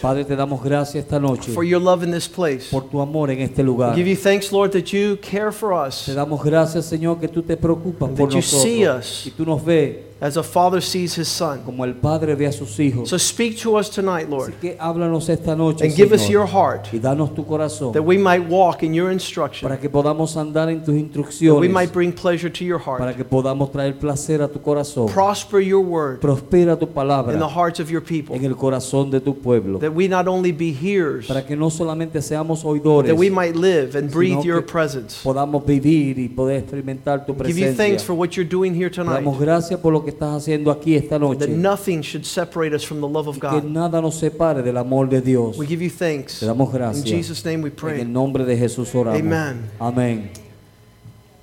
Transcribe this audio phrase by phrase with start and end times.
[0.00, 2.66] Padre, te damos gracias esta noche for your love in this place.
[2.70, 3.90] por tu amor en este lugar.
[3.90, 7.28] We give you thanks, Lord, that you care for us Te damos gracias, Señor, que
[7.28, 9.26] tú te preocupas por That you see nosotros us.
[9.26, 11.62] y tú nos ves as a father sees his son.
[11.62, 13.08] como el Padre ve a sus hijos.
[13.08, 16.46] So speak to us tonight, Lord, Así que háblanos esta noche, and give us your
[16.46, 20.36] heart y danos tu corazón that we might walk in your instruction, para que podamos
[20.36, 23.16] andar en tus that we might bring pleasure to your para heart.
[23.16, 25.08] que podamos traer placer a tu corazón.
[25.12, 26.86] Prosper your word Prospera tu
[27.30, 30.26] in the hearts of your people, en el corazón de tu pueblo, that we not
[30.26, 34.42] only be hearers, para que no solamente seamos oidores, that we might live and breathe
[34.44, 35.22] your presence.
[35.22, 39.02] podamos vivir y poder experimentar tu Give you thanks for what you're doing here Te
[39.02, 41.40] damos tonight, gracias por lo que estás haciendo aquí esta noche.
[41.40, 43.64] that nothing should separate us from the love of y que God.
[43.64, 45.58] nada nos separe del amor de Dios.
[45.58, 46.40] We give you thanks.
[46.40, 47.04] Te damos In gracias.
[47.04, 48.00] Jesus' name we En pray.
[48.00, 49.20] el nombre de Jesús oramos.
[49.20, 49.70] Amen.
[49.78, 50.30] Amén.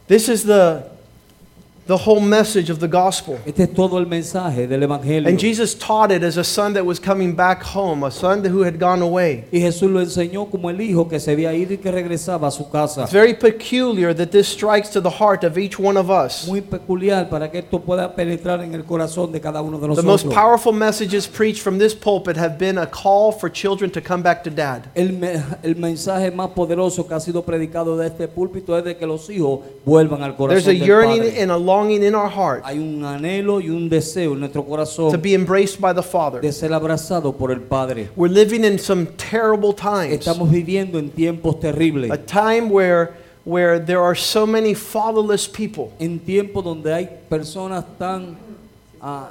[0.07, 0.83] This is the,
[1.85, 3.37] the whole message of the gospel.
[3.45, 5.27] Este es todo el mensaje del evangelio.
[5.29, 8.63] And Jesus taught it as a son that was coming back home, a son who
[8.63, 9.45] had gone away.
[9.51, 12.51] y Jesús lo enseñó como el hijo que se había ido y que regresaba a
[12.51, 13.03] su casa.
[13.03, 16.47] It's very peculiar that this strikes to the heart of each one of us.
[16.47, 20.01] Muy peculiar para que esto pueda penetrar en el corazón de cada uno de The
[20.01, 24.23] most powerful messages preached from this pulpit have been a call for children to come
[24.23, 24.83] back to dad.
[24.95, 28.95] El, me- el mensaje más poderoso que ha sido predicado de este púlpito es de
[28.95, 32.77] que los hijos vuelvan al There's a yearning and a longing in our heart Hay
[32.77, 36.41] un anhelo y un deseo en nuestro to corazón be embraced by the Father.
[36.41, 38.09] de ser abrazado por el Padre.
[38.15, 43.79] We're living in some terrible times, Estamos viviendo en tiempos terribles, a time where, where
[43.79, 48.37] there are so many fatherless people, en tiempos donde hay personas tan
[49.01, 49.29] ah,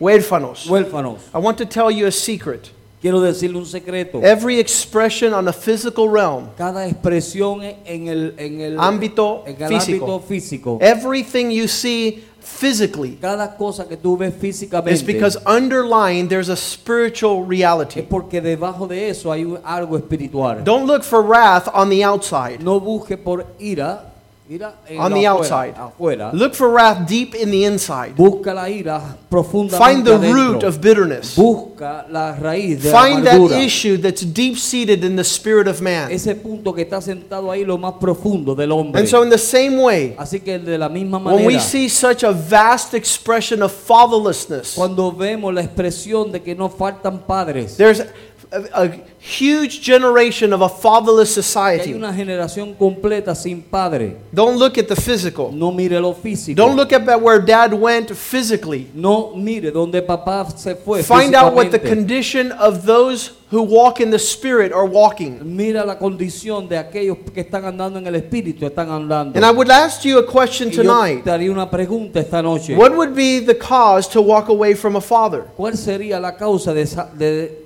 [0.00, 0.66] huérfanos.
[0.66, 1.18] huérfanos.
[1.34, 2.70] I want to tell you a secret.
[3.06, 4.20] Quiero decirle un secreto.
[4.20, 9.68] Every expression on a physical realm, Cada expresión en el, en el Ámbito en el
[9.68, 10.06] físico.
[10.06, 16.26] ámbito físico, everything you see physically cada cosa que tú ves is físicamente because underlying
[16.28, 18.02] there's a spiritual es reality.
[18.02, 20.64] porque debajo de eso hay algo espiritual.
[20.64, 22.58] Don't look for wrath on the outside.
[22.60, 24.15] No busque por ira,
[24.48, 25.74] ira en On the afuera, outside.
[25.76, 26.30] afuera.
[26.32, 28.14] Look for wrath deep in the inside.
[28.16, 30.32] Busca la ira profundamente Find the adentro.
[30.52, 31.34] root of bitterness.
[31.36, 33.58] Busca la raíz de Find that amargura.
[33.64, 36.10] issue that's deep seated in the spirit of man.
[36.12, 39.00] Ese punto que está sentado ahí lo más profundo del hombre.
[39.00, 41.88] And so, in the same way, Así que de la misma when we manera, see
[41.88, 47.76] such a vast expression of fatherlessness, cuando vemos la expresión de que no faltan padres,
[47.76, 48.90] there's a, a
[49.26, 51.94] huge generation of a fatherless que hay society.
[51.94, 55.50] una generación completa sin padre, Don't look at the physical.
[55.52, 56.54] no mire lo físico.
[56.56, 58.88] Don't look at where dad went physically.
[58.94, 61.02] no mire donde papá se fue.
[61.02, 65.40] Find out what the condition of those who walk in the spirit are walking.
[65.56, 69.36] Mira la condición de aquellos que están andando en el espíritu, están andando.
[69.36, 71.24] And I would ask you a question tonight.
[71.24, 72.76] te haría una pregunta esta noche.
[72.76, 75.44] What would be the cause to walk away from a father?
[75.56, 76.84] ¿Cuál sería la causa de,
[77.18, 77.65] de-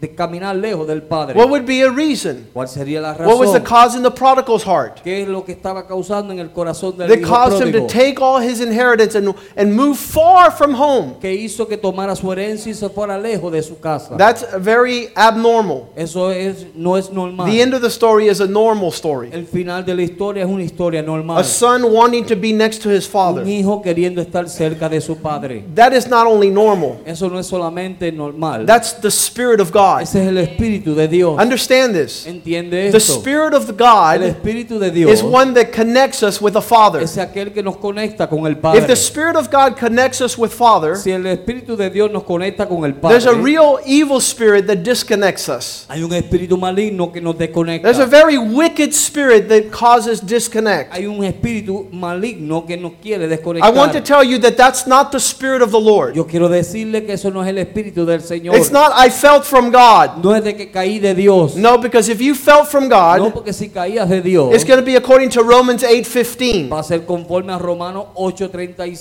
[0.00, 1.38] de caminar lejos del Padre?
[1.38, 2.46] What would be a reason?
[2.52, 5.02] ¿Cuál sería la What was the cause in the prodigal's heart?
[5.02, 7.86] ¿Qué es lo que estaba causando en el corazón del That hijo caused him to
[7.86, 11.16] take all his inheritance and, and move far from home.
[11.20, 14.16] Que hizo que tomara su herencia y se fuera lejos de su casa.
[14.16, 15.88] That's very abnormal.
[15.96, 17.50] Eso es, no es normal.
[17.50, 19.28] The end of the story is a normal story.
[19.32, 21.38] El final de la historia es una historia normal.
[21.38, 23.46] A son wanting to be next to his Un father.
[23.46, 25.64] hijo queriendo estar cerca de su padre.
[25.74, 28.64] That is not only normal, Eso no es solamente normal.
[28.66, 30.02] that's the Spirit of God.
[30.02, 31.38] Ese es el espíritu de Dios.
[31.38, 32.26] Understand this.
[32.26, 33.00] Entiende The.
[33.00, 37.02] Spirit of El God espíritu de Dios is one that connects us with the Father.
[37.02, 40.50] es aquel que nos conecta con el If the Spirit of God connects us with
[40.50, 44.20] Father, Si el espíritu de Dios nos conecta con el Padre, there's a real evil
[44.20, 45.86] spirit that disconnects us.
[45.88, 47.82] hay un espíritu maligno que nos desconecta.
[47.82, 50.94] There's a very wicked spirit that causes disconnect.
[50.94, 53.24] Hay un espíritu maligno que nos quiere
[53.62, 56.14] I want to tell you that that's not the Spirit of the Lord.
[56.16, 58.56] Yo quiero decirle que eso no es el espíritu del Señor.
[58.56, 60.22] It's not, I felt from God.
[60.22, 61.56] No es de que caí de Dios.
[61.56, 64.78] No, because if you felt from No, God, porque si caías de Dios, it's going
[64.78, 66.68] to be according to Romans 8:15.
[66.68, 68.96] va a ser conforme a Romanos 8:30 y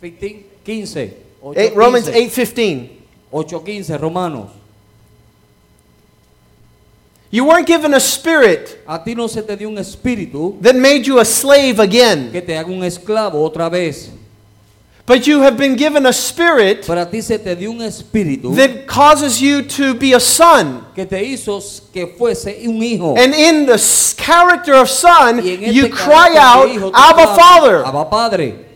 [0.00, 1.14] 15, eh, 15.
[1.56, 2.90] Eight- Romans 8:15.
[3.30, 3.62] 8:15.
[3.62, 4.50] 8:15 Romanos.
[7.30, 11.02] You weren't given a spirit A ti no se te dio un espíritu that made
[11.06, 14.10] you a slave again, que te haga un esclavo otra vez.
[15.08, 18.54] But you have been given a spirit Pero a ti se te dio un espíritu
[18.54, 20.84] that causes you to be a son.
[20.94, 21.60] que te hizo
[21.92, 23.14] que fuese un hijo.
[23.16, 23.78] And in the
[24.16, 27.82] character of son, Y en este you carácter cry de out, hijo, tú Abba Father.
[27.86, 28.67] Abba Padre.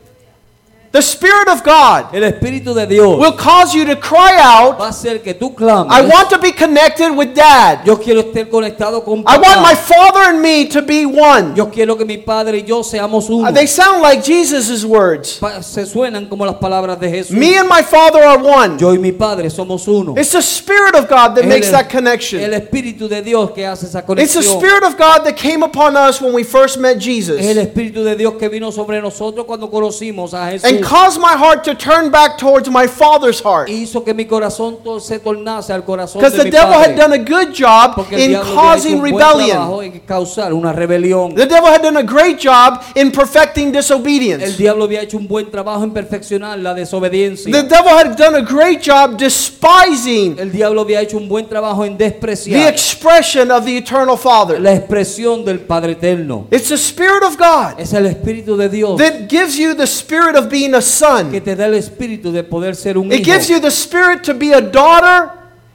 [0.92, 4.86] The Spirit of God El Espíritu de Dios will cause you to cry out, va
[4.86, 5.90] a hacer que tú clames.
[5.90, 7.80] I want to be connected with Dad.
[7.86, 9.74] Yo quiero estar conectado con I want my.
[9.74, 11.54] Father and me to be one.
[11.56, 13.50] Yo quiero que mi padre y yo seamos uno.
[13.52, 15.40] They sound like Jesus' words.
[15.62, 17.36] Se suenan como las palabras de Jesús.
[17.36, 18.78] Me and my Father are one.
[18.78, 20.14] Yo y mi padre somos uno.
[20.18, 22.52] It's the Spirit of God that Es makes el- that El connection.
[22.52, 24.42] Espíritu de Dios que hace esa It's the.
[24.42, 28.04] Spirit of God that came upon us when we first met Es el Jesus Espíritu
[28.04, 30.64] de Dios que vino sobre nosotros cuando conocimos a Jesús.
[30.68, 33.68] and caused my heart to turn back towards my Father's heart.
[33.68, 37.52] Hizo que mi corazón se tornase al corazón Because the devil had done a good
[37.54, 40.00] job in diablo había hecho causing rebellion.
[40.06, 41.34] causar una rebelión.
[41.34, 44.56] The devil had done a great job in perfecting El disobedience.
[44.56, 47.52] diablo había hecho un buen trabajo en perfeccionar la desobediencia.
[47.52, 51.84] The devil had done a great job despising El diablo había hecho un buen trabajo
[51.84, 54.60] en the expression of the eternal Father.
[54.60, 56.46] la expresión del Padre Eterno.
[56.50, 60.36] It's the Spirit of God Es el Espíritu de Dios that gives you the spirit
[60.36, 61.30] of being a que son.
[61.40, 63.32] te da el espíritu de poder ser un It hijo.
[63.32, 65.30] gives you the spirit to be a daughter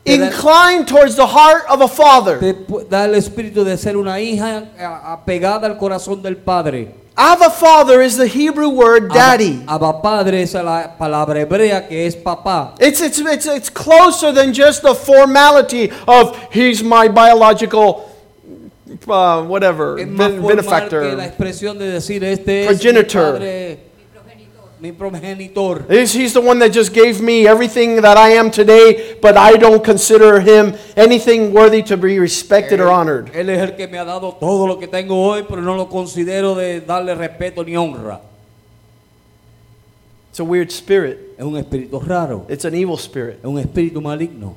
[0.05, 2.37] inclined towards the heart of a father.
[2.39, 2.53] Te
[2.89, 6.93] da el espíritu de ser una hija a- apegada al corazón del Padre.
[7.19, 9.63] Abba Father is the Hebrew word daddy.
[9.67, 12.75] Abba, Padre es la palabra hebrea que es papá.
[12.79, 18.07] It's, it's, it's, it's closer than just the formality of he's my biological
[19.09, 21.19] uh, whatever, Es más ben- formal que la benefactor.
[21.21, 23.39] expresión de decir este es Progenitor.
[24.79, 25.85] Mi progenitor.
[25.89, 29.83] He's, the one that just gave me everything that I am today, but I don't
[29.83, 33.31] consider him anything worthy to be respected or honored.
[33.33, 35.87] Él es el que me ha dado todo lo que tengo hoy, pero no lo
[35.89, 38.21] considero de darle respeto ni honra.
[40.29, 41.35] It's a weird spirit.
[41.37, 43.39] Es un espíritu raro, It's an evil spirit.
[43.39, 44.55] es un espíritu maligno.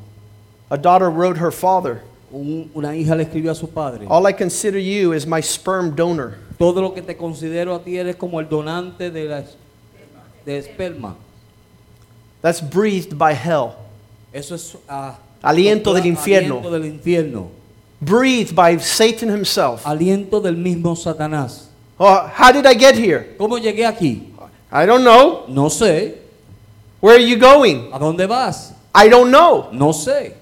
[0.70, 4.06] A daughter wrote her father, una hija le escribió a su padre.
[4.08, 6.34] All I consider you is my sperm donor.
[6.58, 9.44] Todo lo que te considero a ti eres como el donante de la
[10.44, 11.16] de esperma.
[12.42, 13.74] That's breathed by hell.
[14.32, 16.58] Eso es ah, Aliento del infierno.
[16.58, 17.50] Aliento del infierno.
[18.00, 19.84] Breathed by Satan himself.
[19.84, 21.68] Aliento del mismo Satanás.
[21.98, 23.36] Oh, how did I get here?
[23.38, 24.32] ¿Cómo llegué aquí?
[24.72, 25.44] I don't know.
[25.48, 26.18] No sé.
[27.00, 27.90] Where are you going?
[27.92, 28.72] ¿A dónde vas?
[28.94, 29.68] I don't know.
[29.72, 30.34] No sé.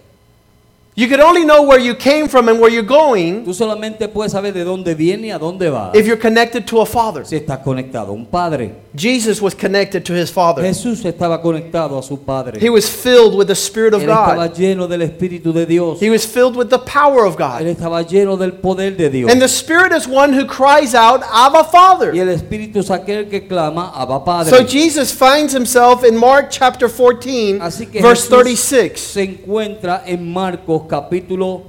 [0.98, 4.32] You could only know where you came from and where you're going Tú solamente puedes
[4.32, 7.24] saber de dónde viene y a dónde va if you're connected to a father.
[7.24, 8.74] si estás conectado a un padre.
[8.96, 10.64] Jesus was connected to his father.
[10.64, 12.58] Jesús estaba conectado a su padre.
[12.60, 14.56] He was filled with the Spirit of Él estaba God.
[14.56, 16.00] lleno del Espíritu de Dios.
[16.02, 17.66] He was filled with the power of Él God.
[17.68, 19.30] estaba lleno del poder de Dios.
[19.30, 22.10] And the Spirit is one who cries out, Abba, Y Father.
[22.10, 24.50] el Espíritu es aquel que clama, Abba Padre.
[24.50, 29.00] So Jesus finds himself in Mark chapter 14, Así que verse Jesús 36.
[29.00, 31.66] se encuentra en Marcos capítulo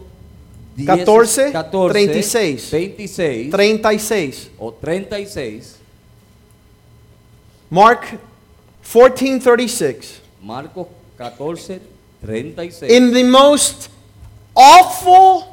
[0.75, 2.69] 10, 14, 14, 36.
[2.69, 4.51] 26 36.
[4.57, 5.79] o 36.
[7.69, 8.17] Mark
[8.81, 10.21] 14, 36.
[10.41, 10.87] Marcos
[11.17, 11.81] 14,
[12.25, 12.91] 36.
[12.91, 13.89] In the most
[14.55, 15.48] awful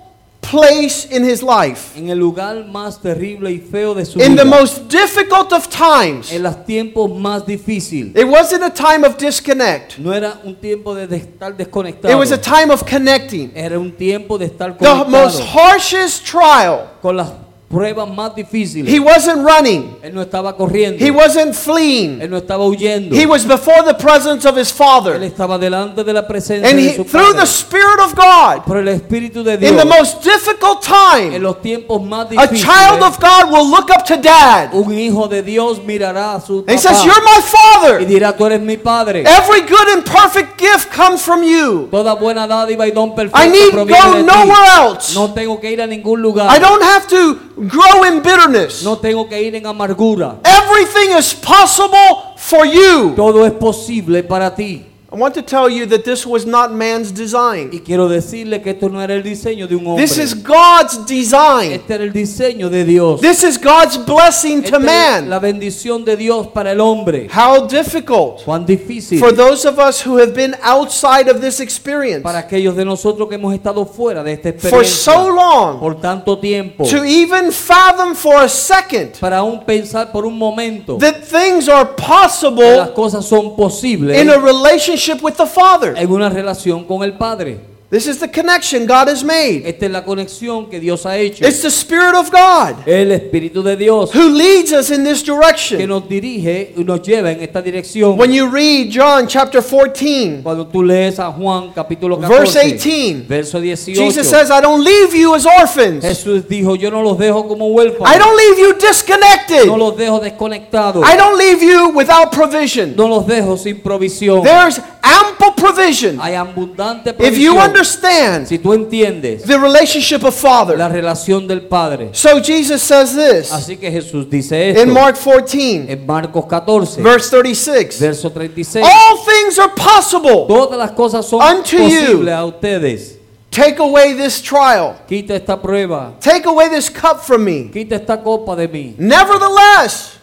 [0.50, 4.44] place in his life, en el lugar más terrible y feo de su in vida.
[4.44, 8.14] the most difficult of times, en los tiempos más difíciles.
[8.16, 12.12] it wasn't a time of disconnect, No era un tiempo de, estar desconectado.
[12.12, 13.50] it was a time of connecting.
[13.54, 15.04] era un tiempo de estar conectado.
[15.04, 17.30] The most harshest trial, con las
[17.68, 18.92] pruebas más difíciles.
[18.92, 21.04] he wasn't running, él no estaba corriendo.
[21.04, 23.14] he wasn't fleeing, él no estaba huyendo.
[23.14, 25.22] he was before the presence of his él father.
[25.22, 27.40] estaba delante de la presencia And de he, su through padre.
[27.40, 29.70] the Spirit of God, Por el Espíritu de Dios.
[29.72, 33.90] in the most difficult en time, los tiempos más a child of God will look
[33.90, 37.38] up to dad un hijo de Dios mirará a su and he says, You're my
[37.38, 38.06] y father.
[38.06, 39.24] dirá, tú eres mi padre.
[39.26, 41.88] Every good and perfect gift comes from you.
[41.90, 45.14] Toda buena dádiva y don perfecto I need go nowhere else.
[45.14, 46.48] No tengo que ir a ningún lugar.
[46.54, 48.82] I don't have to grow in bitterness.
[48.82, 50.38] No tengo que ir en amargura.
[50.44, 53.14] Everything is possible for you.
[53.16, 54.84] Todo es posible para ti.
[55.08, 57.70] I want to tell you that this was not man's design.
[57.72, 60.04] Y quiero decirle que esto no era el diseño de un hombre.
[60.04, 61.70] This is God's design.
[61.70, 63.20] Este era el diseño de Dios.
[63.20, 65.30] This is God's blessing to man.
[65.30, 67.28] La bendición de Dios para el hombre.
[67.32, 72.24] How difficult Cuán difícil for those of us who have been outside of this experience
[72.24, 76.36] para aquellos de nosotros que hemos estado fuera de esta for so long por tanto
[76.36, 76.84] tiempo.
[76.84, 81.94] to even fathom for a second Para aún pensar por un momento that things are
[81.94, 85.94] que las possible cosas son posibles in a relationship with the Father.
[86.10, 87.75] una relación con el Padre.
[87.88, 89.62] This is the connection God has made.
[89.64, 91.46] Esta es la conexión que Dios ha hecho.
[91.46, 95.78] It's the Spirit of God El Espíritu de Dios who leads us in this direction?
[95.78, 98.18] que nos dirige y nos lleva en esta dirección.
[98.18, 103.28] When you read John chapter 14, Cuando tú lees a Juan capítulo 14, Verse 18,
[103.28, 106.04] verso 18, Jesus says, I don't leave you as orphans.
[106.04, 109.64] Jesús dijo, yo no los dejo como huérfanos, I don't leave you disconnected.
[109.64, 112.96] no los dejo desconectados, I don't leave you without provision.
[112.96, 114.42] no los dejo sin provisión.
[114.42, 116.18] There's ample provision.
[116.20, 117.32] Hay abundante provisión.
[117.32, 117.75] If you.
[117.76, 120.76] Understand Si tú entiendes the relationship of Father.
[120.76, 122.10] la relación del Padre.
[122.12, 127.02] So Jesus says this Así que Jesús dice esto in Mark 14, en Marcos 14,
[127.02, 128.00] verse 36.
[128.00, 128.84] verso 36.
[128.84, 130.46] All things are possible.
[130.48, 131.82] Todas las cosas son Unto you.
[131.84, 133.12] posibles a ustedes.
[133.50, 134.96] Take away this trial.
[135.08, 137.70] Quita esta prueba, Take away this cup from me.
[137.72, 138.94] quita esta copa de mí.
[138.98, 140.15] Nevertheless,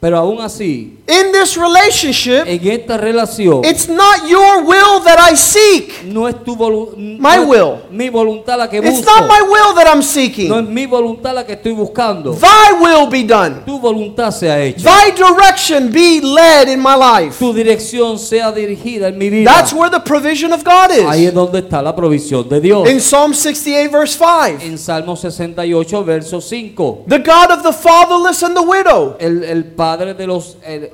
[0.00, 5.36] Pero aún así, in this relationship, en esta relación, it's not your will that I
[5.36, 6.04] seek.
[6.04, 6.56] no es tu
[6.96, 7.74] My no will.
[7.90, 10.52] mi voluntad la que It's not my will that I'm No seeking.
[10.52, 12.32] es mi voluntad la que estoy buscando.
[12.34, 13.62] Thy will be done.
[13.64, 14.82] Tu voluntad sea hecha.
[14.88, 17.38] Thy direction be led in my life.
[17.38, 19.50] Tu dirección sea dirigida en mi vida.
[19.52, 21.28] That's where the provision of God Ahí is.
[21.28, 22.88] es donde está la provisión de Dios.
[22.88, 27.04] In Psalm 68, verse 5, En Salmo 68, verso 5.
[27.06, 29.16] the God of the fatherless and the widow.
[29.20, 30.90] El, el padre de los el,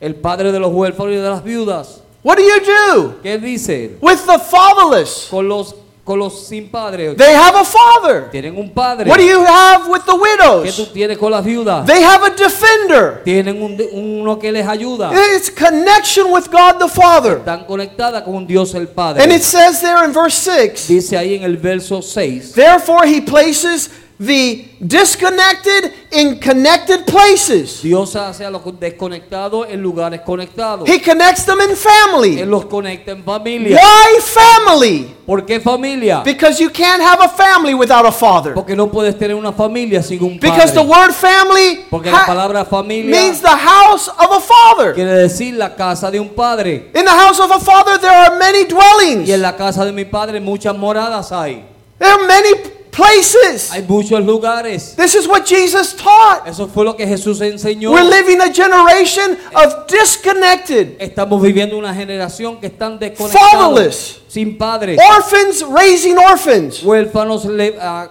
[0.00, 2.00] el padre de los huérfanos y de las viudas.
[2.24, 3.36] What do you do ¿Qué
[4.00, 5.26] with the fatherless?
[5.28, 7.14] Con los con los sin padre.
[7.14, 8.28] They have a father.
[8.30, 9.08] Tienen un padre.
[9.08, 10.92] What do you have with the ¿Qué tú widows?
[10.92, 11.86] tienes con las viudas?
[11.86, 13.22] They have a defender.
[13.24, 15.12] Tienen un, uno que les ayuda.
[15.36, 17.38] It's connection with God the Father.
[17.38, 19.22] Están conectadas con Dios el Padre.
[19.22, 22.52] And it says there in verse 6 Dice ahí en el verso 6.
[22.52, 23.88] Therefore, he places
[24.18, 27.82] the disconnected in connected places.
[27.82, 30.88] Dios hace a los desconectados en lugares conectados.
[30.88, 32.40] He connects them in family.
[32.40, 33.76] Él los conecta en familia.
[33.76, 35.14] Why family?
[35.26, 36.22] ¿Por qué familia?
[36.24, 38.54] Because you can't have a family without a father.
[38.54, 40.50] Porque no puedes tener una familia sin un padre.
[40.50, 44.94] Because the word family Porque la palabra familia means the house of a father.
[44.94, 46.90] quiere decir la casa de un padre.
[46.94, 49.28] In the house of a father, there are many dwellings.
[49.28, 51.64] Y en la casa de mi padre muchas moradas hay.
[51.98, 53.72] There are many places.
[53.72, 54.94] Hay muchos lugares.
[54.94, 56.46] This is what Jesus taught.
[56.46, 57.90] Eso fue lo que Jesús enseñó.
[57.90, 64.58] We're living a generation of disconnected, Estamos viviendo una generación que están desconectados, fatherless, sin
[64.58, 66.82] padres, orphans raising orphans.
[66.82, 67.48] huérfanos
[67.80, 68.10] ah,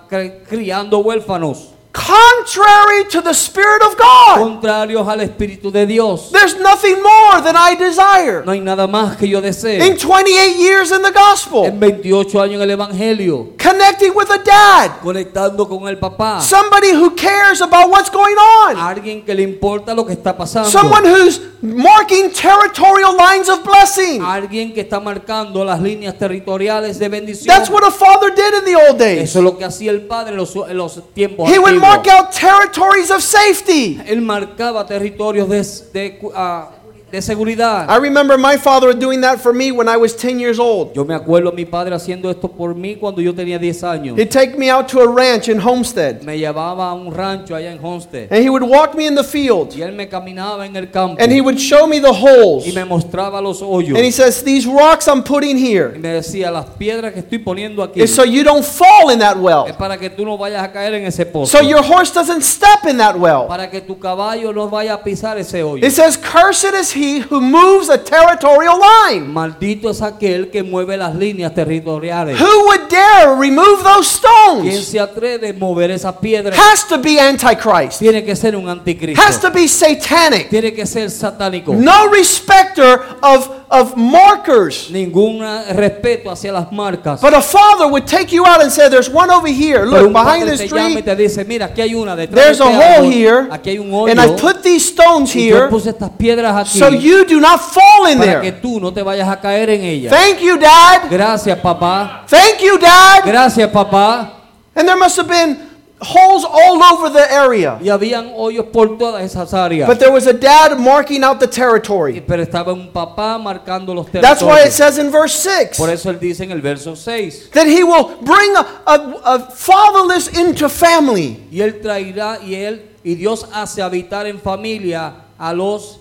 [0.49, 4.39] criando huérfanos, Contrary to the Spirit of God.
[4.39, 6.31] contrarios al Espíritu de Dios.
[6.31, 8.43] There's nothing more than I desire.
[8.45, 12.55] No hay nada más que yo In 28 years in the En gospel, 28 años
[12.55, 17.89] en el Evangelio, connecting with a dad, conectando con el papá, somebody who cares about
[17.89, 23.15] what's going on, alguien que le importa lo que está pasando, someone who's marking territorial
[23.17, 23.80] lines of blessing.
[24.23, 27.47] Alguien que está marcando las líneas territoriales de bendición.
[27.55, 29.23] That's what a father did in the old days.
[29.23, 31.81] Eso es lo que hacía el padre en los, en los tiempos He would antiguos.
[31.95, 33.99] mark out territories of safety.
[34.05, 36.69] Él marcaba territorios de, de, ah,
[37.11, 37.87] de seguridad.
[37.89, 40.93] I remember my father doing that for me when I was 10 years old.
[40.95, 44.17] Yo me acuerdo a mi padre haciendo esto por mí cuando yo tenía 10 años.
[44.17, 47.71] He'd take me out to a ranch in Homestead, Me llevaba a un rancho allá
[47.71, 48.27] en Homestead.
[48.31, 51.17] and he would walk me in the field, Y él me caminaba en el campo.
[51.21, 52.65] and he would show me the holes.
[52.65, 53.95] Y me mostraba los hoyos.
[53.97, 57.39] And he says, These rocks I'm putting here." Y me decía, las piedras que estoy
[57.39, 59.65] poniendo aquí is so you don't fall in that well.
[59.67, 61.57] es para que tú no vayas a caer en ese pozo.
[61.57, 63.47] so your horse doesn't step in that well.
[63.47, 65.85] Para que tu caballo no vaya a pisar ese hoyo.
[65.85, 69.27] It says, Cursed is he who moves a territorial line.
[69.27, 72.39] Maldito es aquel que mueve las líneas territoriales.
[72.39, 74.63] Who would dare remove those stones?
[74.63, 76.57] ¿Quién se atreve a mover esas piedras?
[76.57, 79.21] Has to be Antichrist, Tiene que ser un anticristo.
[79.21, 80.49] has to be satanic.
[80.49, 81.73] Tiene que ser satánico.
[81.73, 84.91] No respecter of, of markers.
[84.91, 85.39] Ningún
[85.73, 87.21] respeto hacia las marcas.
[87.21, 89.85] But a father would take you out and say, There's one over here.
[89.85, 92.57] Look, behind this te llama y tree, te dice, mira, aquí hay una detrás there's
[92.57, 93.11] de a hole árbol.
[93.13, 93.47] here.
[93.49, 94.11] Aquí hay un hoyo.
[94.11, 97.39] And I put these stones y yo here puse estas piedras aquí so you do
[97.39, 98.61] not fall in para que there.
[98.61, 100.13] tú no te vayas a caer en ellas.
[100.13, 101.03] Thank you, Dad.
[101.09, 102.25] Gracias, papá.
[102.27, 103.21] Thank you, Dad.
[103.25, 104.33] Gracias, papá.
[104.75, 105.70] And there must have been
[106.01, 107.77] holes all over the area.
[107.81, 109.87] Y habían hoyos por todas esas áreas.
[109.87, 112.21] But there was a dad marking out the territory.
[112.21, 116.09] Pero estaba un papá marcando los That's why it says in verse 6 Por eso
[116.09, 117.51] él dice en el verso 6.
[117.53, 121.43] that he will bring a, a, a fatherless into family.
[121.51, 125.99] Y él traerá y él y Dios hace habitar en familia a los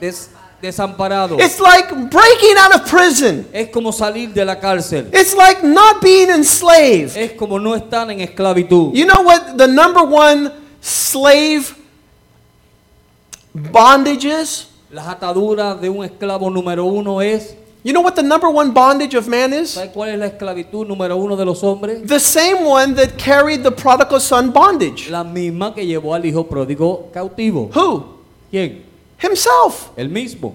[0.00, 0.30] des-
[0.64, 1.40] desamparados.
[1.40, 3.46] It's like breaking out of prison.
[3.52, 5.08] es como salir de la cárcel.
[5.12, 7.16] It's like not being enslaved.
[7.16, 8.94] Es como no estar en esclavitud.
[8.94, 11.74] You know what the number one slave
[13.54, 14.68] bondage is?
[14.90, 19.14] Las ataduras de un esclavo número uno es You know what the number one bondage
[19.14, 19.78] of man is?
[19.92, 22.06] Cuál es la esclavitud número uno de los hombres?
[22.06, 25.10] The same one that carried the prodigal son bondage.
[25.10, 27.70] La misma que llevó al hijo pródigo cautivo.
[27.74, 28.20] Who?
[28.50, 28.93] ¿Quién?
[29.22, 29.90] Himself.
[29.96, 30.54] El mismo.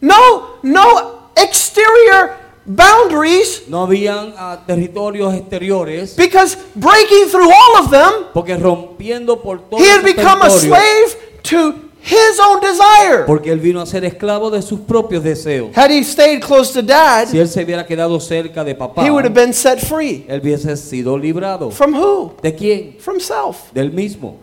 [0.00, 2.30] No, no exterior
[2.66, 9.60] boundaries No habían ah, territorios exteriores because breaking through all of them, porque rompiendo por
[9.60, 13.24] todo he had become a slave to his own desire.
[13.26, 15.70] porque él vino a ser esclavo de sus propios deseos.
[15.76, 19.10] Had he stayed close to dad, Si él se hubiera quedado cerca de papá, he
[19.10, 20.24] would have been set free.
[20.28, 21.70] él hubiese sido librado.
[21.70, 22.34] From who?
[22.42, 22.96] ¿De quién?
[22.98, 23.72] From self.
[23.72, 24.38] Del mismo.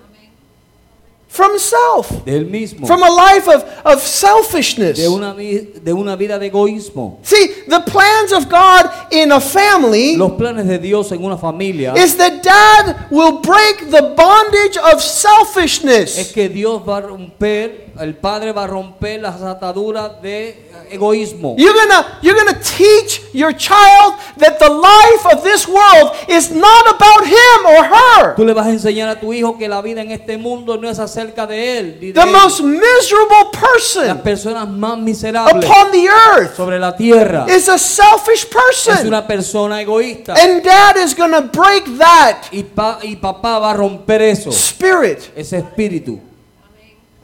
[1.34, 2.24] From self.
[2.26, 2.86] Del mismo.
[2.86, 5.00] From a life of, of selfishness.
[5.00, 7.18] De una, de una vida de egoísmo.
[7.24, 11.96] See, the plans of God in a family Los planes de Dios en una familia
[11.96, 16.32] is that dad will break the bondage of es selfishness.
[16.32, 21.56] que Dios va a romper, el Padre va a romper las ataduras de egoísmo.
[21.58, 26.96] You're gonna, you're gonna teach your child that the life of this world is not
[26.96, 28.36] about him or her.
[28.36, 30.88] Tú le vas a enseñar a tu hijo que la vida en este mundo no
[30.90, 32.32] es acerca de él, de The él.
[32.32, 38.46] most miserable person personas más miserables upon the earth sobre la tierra is a selfish
[38.46, 39.08] es person.
[39.08, 40.34] una persona egoísta.
[40.34, 45.20] And dad is gonna break that Y, pa- y papá va a romper eso, spirit.
[45.36, 46.20] ese espíritu.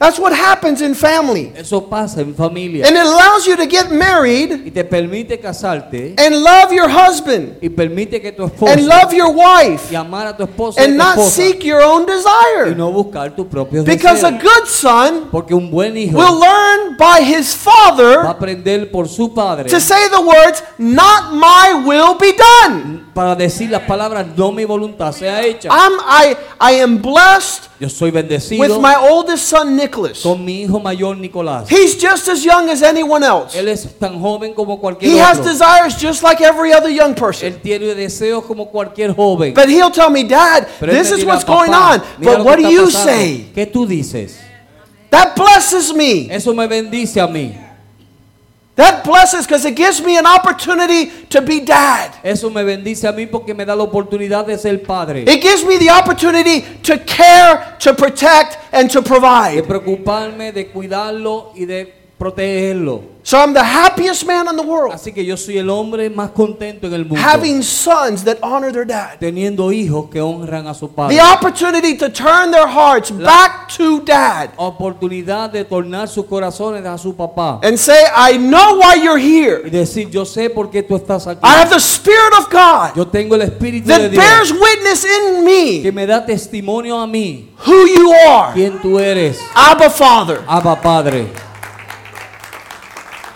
[0.00, 1.52] That's what happens in family.
[1.54, 2.86] Eso pasa en familia.
[2.86, 7.58] And it allows you to get married Y te permite casarte and love your husband
[7.60, 10.84] y permite que tu esposa and love your wife y amar a tu esposa y
[10.84, 12.74] and tu not esposa seek your own y desire.
[12.74, 17.20] no buscar tus propios Because a good son Porque un buen hijo will learn by
[17.20, 22.16] his father va a aprender por su padre to say the words, Not my will
[22.18, 23.04] be done.
[23.12, 25.68] para decir las palabras no mi voluntad sea hecha.
[25.70, 30.20] I'm, I, I am blessed Yo soy bendecido with my oldest son, Nicholas.
[30.20, 31.66] con mi hijo mayor Nicolás.
[31.66, 33.58] He's just as young as anyone else.
[33.58, 37.48] Él es tan joven como cualquier He has desires just like every other young person.
[37.54, 39.54] Él tiene deseos como cualquier joven.
[39.54, 42.02] But he'll tell me, Dad, Pero this is dirá, what's going on.
[42.18, 43.04] But what do you pasando.
[43.04, 43.50] say?
[43.54, 44.38] ¿Qué tú dices?
[45.08, 46.28] That blesses me.
[46.30, 47.56] Eso me bendice a mí.
[48.76, 52.14] That blesses because it gives me an opportunity to be dad.
[52.22, 55.24] Eso me bendice a mí porque me da la oportunidad de ser padre.
[55.26, 59.56] It gives me the opportunity to care, to protect, and to provide.
[59.56, 63.02] De preocuparme, de cuidarlo y de protegerlo.
[63.22, 66.30] So I'm the happiest man in the world Así que yo soy el hombre más
[66.30, 67.20] contento en el mundo.
[67.22, 69.18] having sons that honor their dad.
[69.20, 71.16] teniendo hijos que honran a su padre.
[71.16, 76.96] The opportunity to turn their hearts back to dad Oportunidad de tornar sus corazones a
[76.98, 77.60] su papá.
[77.62, 79.70] and say, I know why you're Y here.
[79.70, 81.40] decir, yo sé por qué tú estás aquí.
[81.42, 85.04] I have the Spirit of God Yo tengo el Espíritu de that bears Dios witness
[85.04, 85.44] in
[85.82, 87.50] que me me da testimonio a mí.
[87.66, 88.54] who you are.
[88.54, 89.38] ¿Quién tú eres?
[89.54, 90.40] Abba Father.
[90.48, 91.49] Abba Padre.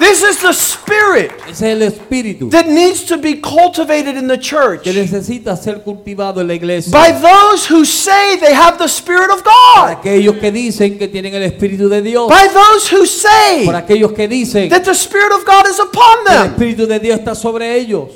[0.04, 4.82] This is the Spirit es el Espíritu that needs to be cultivated in the church
[4.82, 6.92] que necesita ser cultivado en la iglesia.
[6.92, 11.08] by those who say they have the Spirit of Por God, aquellos que dicen que
[11.08, 12.28] tienen el Espíritu de Dios.
[12.28, 16.18] by those who say Por aquellos que dicen that the Spirit of God is upon
[16.18, 16.52] el them.
[16.52, 18.10] Espíritu de Dios está sobre ellos.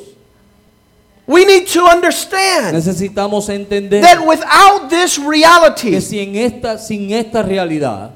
[1.26, 7.12] We need to understand Necesitamos entender that without this reality, que si en esta, sin
[7.12, 8.10] esta realidad,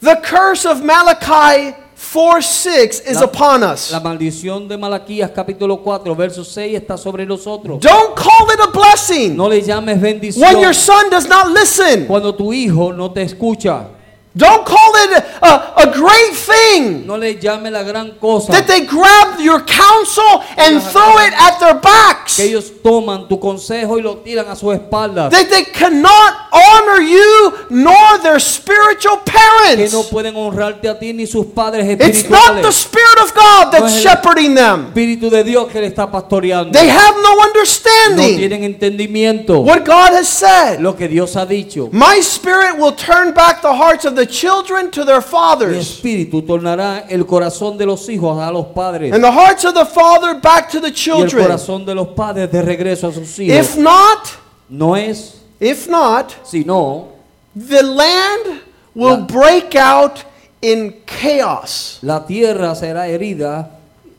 [0.00, 3.90] the curse of Malachi 4 6 is La- upon us.
[3.90, 7.80] la maldición de Malaquías capítulo 4, verso 6 está sobre nosotros.
[7.80, 12.06] Don't call it a blessing No le llames when bendición your son does not listen.
[12.06, 13.88] cuando tu hijo no te escucha.
[14.36, 18.84] Don't call it a, a great thing No le llames la gran cosa that they
[18.84, 22.36] grab your counsel and throw it at their backs.
[22.36, 25.30] que ellos toman tu consejo y lo tiran a sus espaldas.
[25.30, 29.90] That they cannot honor you nor their spiritual parents.
[29.90, 32.20] Que no pueden honrarte a ti ni sus padres espirituales.
[32.20, 32.72] It's not the.
[32.72, 34.86] Spirit of God No that's el- shepherding them.
[34.88, 36.72] Espíritu de Dios que le está pastoreando.
[36.72, 38.32] They have no understanding.
[38.32, 39.64] No tienen entendimiento.
[39.64, 40.80] what God has said.
[40.80, 41.88] Lo que Dios ha dicho.
[41.92, 46.42] My spirit will turn back the hearts of the children to their Mi fathers, espíritu
[46.42, 50.34] tornará el corazón de los hijos a los padres and the hearts of the father
[50.40, 51.46] back to the y el children.
[51.46, 53.56] corazón de los padres de regreso a sus hijos.
[53.56, 54.28] If not,
[54.68, 57.08] No es, if not, sino
[57.54, 58.60] the land
[58.94, 60.24] will La- break out
[60.60, 61.98] in chaos.
[62.02, 63.70] la tierra será herida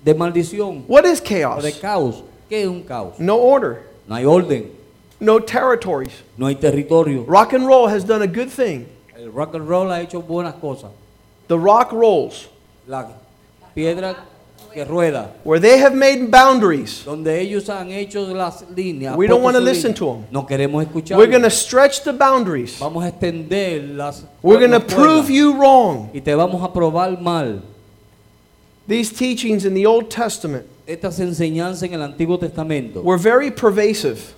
[0.03, 1.63] de maldición What is o chaos?
[1.63, 2.23] de caos.
[2.49, 3.19] ¿Qué es un caos?
[3.19, 4.71] No order, No hay orden,
[5.19, 6.13] no territories.
[6.37, 7.25] no hay territorio.
[7.27, 8.85] Rock and roll has done a good thing.
[9.27, 10.89] El rock and roll ha hecho buenas cosas.
[11.49, 12.47] The rock rolls,
[12.87, 13.09] La
[13.75, 14.15] piedra
[14.73, 17.03] que rueda, where they have made boundaries.
[17.03, 19.17] donde ellos han hecho las líneas.
[19.17, 20.25] We don't wanna listen to them.
[20.31, 21.17] No queremos escuchar.
[21.17, 22.79] We're going to stretch the boundaries.
[22.79, 24.23] Vamos a extender las.
[24.41, 26.09] We're going to prove you wrong.
[26.13, 27.61] y te vamos a probar mal.
[28.87, 34.33] these teachings in the Old Testament Estas enseñanzas en el Antiguo Testamento were very pervasive.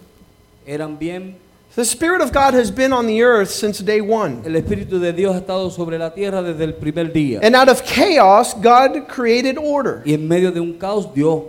[0.66, 1.36] eran bien.
[1.80, 4.42] The Spirit of God has been on the earth since day one.
[4.44, 7.40] El Espíritu de Dios ha estado sobre la tierra desde el primer día.
[7.42, 11.42] And out of chaos, God created order Y en medio de un caos, Dios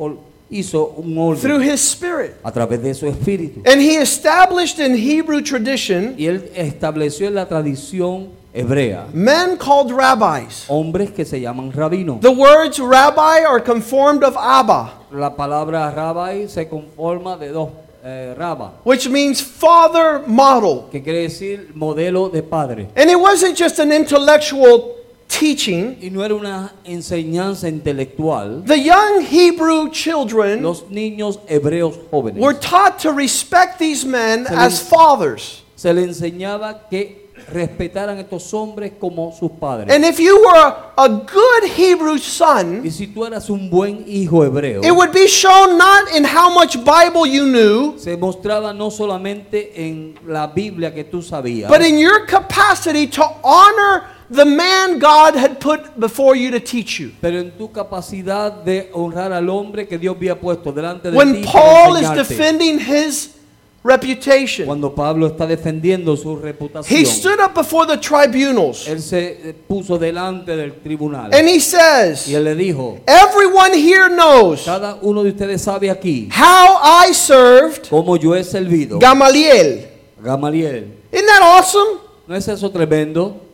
[0.49, 2.37] hizo un through orden His Spirit.
[2.45, 3.61] a través de su Espíritu.
[3.67, 9.91] And He established in Hebrew tradition Y Él estableció en la tradición hebrea men called
[9.91, 10.67] rabbis.
[10.69, 12.21] hombres que se llaman rabinos.
[12.21, 17.71] The words rabbi are conformed of Abba, La palabra rabbi se conforma de dos
[18.03, 20.89] eh, raba, which means father model.
[20.91, 22.89] que quiere decir modelo de padre.
[22.97, 24.97] And it wasn't just an intellectual
[25.29, 25.97] teaching.
[26.03, 28.65] Y no era una enseñanza intelectual.
[28.67, 34.81] The young Hebrew children Los niños hebreos jóvenes were taught to respect these men as
[34.81, 35.63] fathers.
[35.77, 39.95] se le enseñaba que respetaran a estos hombres como sus padres.
[39.95, 44.45] And if you were a, good Hebrew son, Y si tú eras un buen hijo
[44.45, 48.91] hebreo, it would be shown not in how much Bible you knew, se mostraba no
[48.91, 54.99] solamente en la Biblia que tú sabías, but in your capacity to honor the man
[54.99, 57.13] God had put before you to teach you.
[57.21, 61.35] pero en tu capacidad de honrar al hombre que Dios había puesto delante de When
[61.35, 63.40] ti para Paul is defending his
[63.83, 69.55] reputation, Cuando Pablo está defendiendo su reputación, he stood up before the tribunals él se
[69.67, 74.99] puso delante del tribunal and he y says, él le dijo, Everyone here knows cada
[75.03, 79.89] uno de ustedes sabe aquí how I served cómo yo he servido Gamaliel.
[80.23, 80.93] Gamaliel.
[81.13, 82.01] Isn't that awesome?
[82.27, 83.50] ¿No es eso tremendo?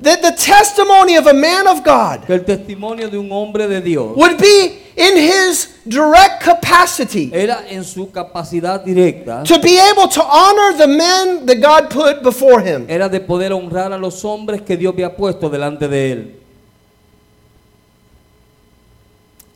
[0.00, 3.80] That the testimony of a man of God Que el testimonio de un hombre de
[3.80, 10.08] Dios would be in his direct capacity era en su capacidad directa, to be able
[10.08, 12.86] to honor the men that God put before him.
[12.88, 16.34] era de poder honrar a los hombres que Dios había puesto delante de él.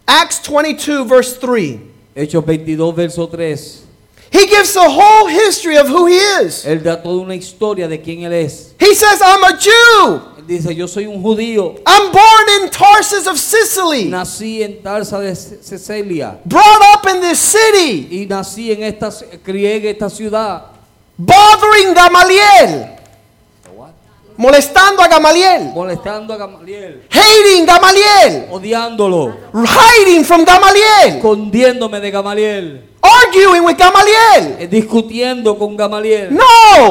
[0.07, 1.81] Acts 22, verse 3.
[2.15, 3.87] Hechos 22, verso 3.
[4.31, 6.65] He gives the whole history of who he is.
[6.65, 8.75] Él da toda una historia de quién él es.
[8.79, 10.32] He says, I'm a Jew.
[10.53, 11.77] Dice, yo soy un judío.
[11.87, 16.39] I'm born in Tarsus of Sicily, Nací en Tarsa de Cecilia.
[16.45, 19.11] brought up in this city, Y nací en esta,
[19.43, 20.65] crié en esta ciudad.
[21.17, 22.87] bothering Gamaliel,
[24.37, 27.03] molestando a Gamaliel, Molestando a Gamaliel.
[27.11, 29.35] hating Gamaliel, Odiándolo.
[29.55, 32.89] hiding from Gamaliel, Escondiéndome de Gamaliel.
[33.03, 34.57] Arguing with Gamaliel.
[34.61, 36.29] eh, Discutiendo con Gamaliel.
[36.33, 36.43] No,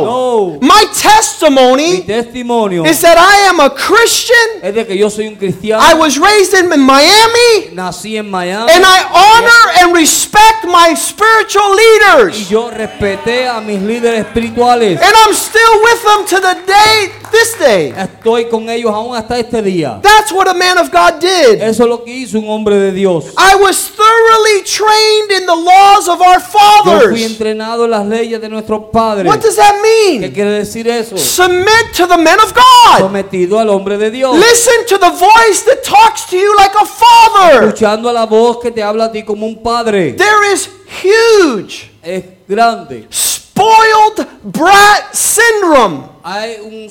[0.04, 0.58] No.
[0.62, 4.36] my testimony Mi testimonio is that I am a Christian.
[4.62, 5.82] es de que yo soy un cristiano.
[5.82, 8.72] I was raised in Miami, Nací en Miami.
[8.72, 12.38] and I honor and respect my spiritual leaders.
[12.38, 15.00] Y yo respeté a mis líderes espirituales.
[15.02, 17.94] And I'm still with them to the day, this day.
[17.98, 20.00] Estoy con ellos aún hasta este día.
[20.02, 21.62] That's what a man of God did.
[21.62, 23.26] Eso es lo que hizo un hombre de Dios.
[23.38, 27.22] I was thoroughly trained in the laws of our Yo fui fathers.
[27.22, 29.28] entrenado en las leyes de nuestros padres.
[29.28, 30.32] What does that ¿Qué mean?
[30.34, 31.18] quiere decir eso?
[31.18, 33.00] Submit to the men of God.
[33.00, 34.36] Sometido al hombre de Dios.
[34.38, 37.68] Listen to the voice that talks to you like a father.
[37.68, 40.14] Escuchando a la voz que te habla a ti como un padre.
[40.14, 40.70] There is
[41.04, 43.08] huge Es grande.
[43.12, 46.04] spoiled brat syndrome.
[46.24, 46.90] Hay un,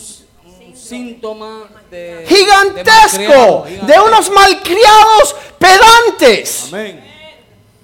[0.74, 7.09] síntoma de Gigantesco de de malcriado, unos malcriados pedantes Amén.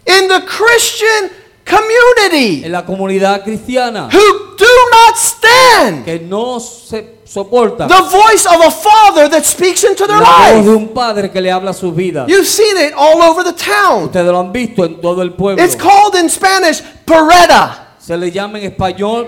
[0.06, 1.30] In the Christian
[1.64, 8.46] community En la comunidad cristiana who do not stand que no se soporta the voice
[8.46, 10.76] of a father that speaks into their la voz de life.
[10.76, 12.24] un padre que le habla a su vida.
[12.28, 14.04] You've seen it all over the town.
[14.04, 15.62] Ustedes lo han visto en todo el pueblo.
[15.62, 17.96] It's called in Spanish perreta.
[17.98, 19.26] Se le llama en español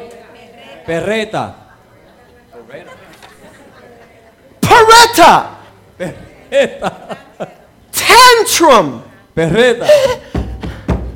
[0.86, 1.54] perreta.
[4.60, 5.58] Perreta.
[7.90, 9.02] Tantrum.
[9.34, 9.86] Perreta.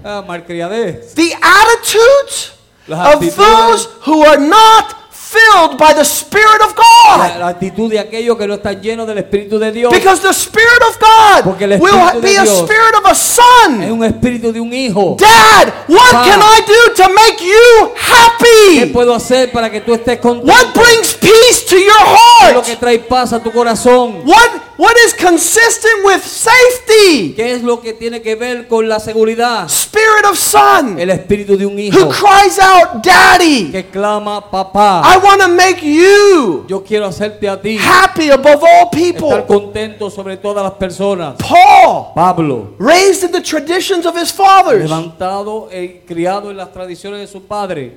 [0.05, 1.15] Ah, malcriadez.
[1.15, 5.02] The attitudes of those who are not
[5.33, 7.39] filled by the Spirit of God.
[7.39, 9.93] la actitud de aquellos que no están llenos del Espíritu de Dios.
[9.93, 13.19] Because the Spirit of God Porque el will de be a spirit of a Es
[13.19, 13.83] son.
[13.93, 15.17] un espíritu de un hijo.
[15.19, 18.93] Dad, what can I do to make you ¿Qué happy?
[18.93, 20.53] puedo hacer para que tú estés contento?
[20.53, 22.67] What brings peace to your ¿Qué es lo heart?
[22.67, 24.23] que trae paz a tu corazón?
[24.25, 27.35] What, what is consistent with safety?
[27.35, 29.67] ¿Qué es lo que tiene que ver con la seguridad?
[29.69, 33.71] Spirit of son El espíritu de un who hijo cries out, Daddy.
[33.71, 35.03] que clama papá.
[35.05, 39.47] I want to make you Yo quiero hacerte a ti happy above all estar people.
[39.47, 41.37] contento sobre todas las personas.
[41.39, 47.21] Paul, Pablo, raised in the traditions of his fathers, levantado y criado en las tradiciones
[47.21, 47.97] de su padre,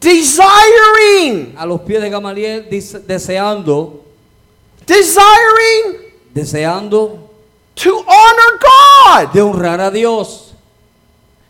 [0.00, 4.02] desiring, a los pies de Gamaliel, dis- deseando,
[4.86, 6.02] desiring
[6.34, 7.18] deseando
[7.74, 9.32] to honor God.
[9.32, 10.53] de honrar a Dios.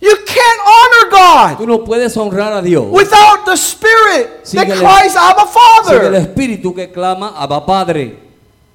[0.04, 4.68] You can't honor God Tú no puedes honrar a Dios without the Spirit Sin that
[4.68, 6.14] el- cries, Abba sin el Father.
[6.14, 8.18] Espíritu que clama Abba Padre,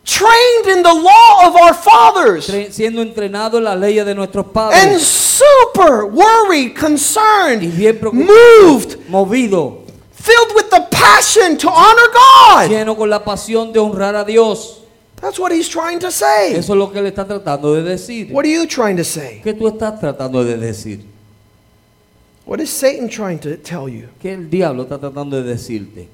[0.04, 2.48] Trained in the law of our fathers.
[2.48, 8.98] tre- siendo entrenado en las leyes de nuestros And super worried, concerned, y bien moved,
[9.08, 12.70] movido, filled with the passion to honor God.
[12.72, 14.78] lleno con la pasión de honrar a Dios.
[15.22, 16.54] That's what he's trying to say.
[16.56, 18.32] Eso es lo que él está tratando de decir.
[18.32, 19.42] What are you trying to say?
[19.44, 21.06] ¿Qué tú estás tratando de decir?
[22.50, 24.08] What is Satan trying to tell you?
[24.20, 26.08] ¿Qué el diablo está tratando de decirte?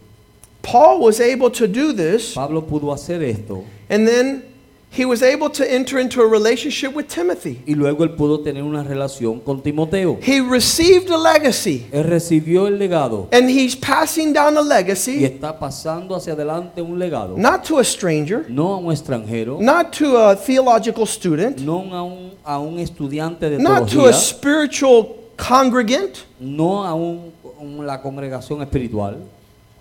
[0.61, 4.43] Paul was able to do this, Pablo pudo hacer esto and then
[4.91, 7.61] he was able to enter into a relationship with Timothy.
[7.65, 10.19] y luego él pudo tener una relación con Timoteo.
[10.21, 15.23] He received a legacy, Él recibió el legado and he's passing down a y legacy
[15.23, 19.93] está pasando hacia adelante un legado, not to a stranger, no a un extranjero, not
[19.93, 24.13] to a theological student, no a un, a un estudiante de not to a teología,
[24.13, 29.17] spiritual congregant, no a un, un- la congregación espiritual,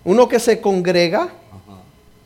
[0.03, 1.29] uno que se congrega,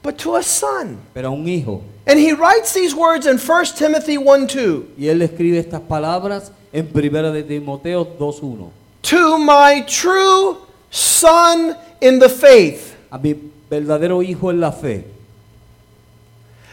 [0.04, 0.98] but to a son.
[1.13, 1.82] pero a un hijo.
[2.08, 4.84] And he writes these words in 1 Timothy 1 2.
[4.98, 8.70] Y él escribe estas palabras en Primera de Timoteo 2.1.
[9.04, 10.58] To my true
[10.89, 12.96] son in the faith.
[13.12, 13.36] A mi
[13.70, 15.06] verdadero hijo en la fe,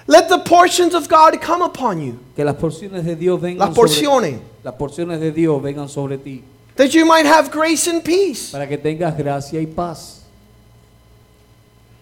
[0.09, 2.19] Let the portions of God come upon you.
[2.37, 4.41] que las porciones de Dios vengan Las sobre porciones.
[4.63, 6.43] las porciones de Dios vengan sobre ti,
[6.77, 8.53] That you might have grace and peace.
[8.53, 10.23] para que tengas gracia y paz,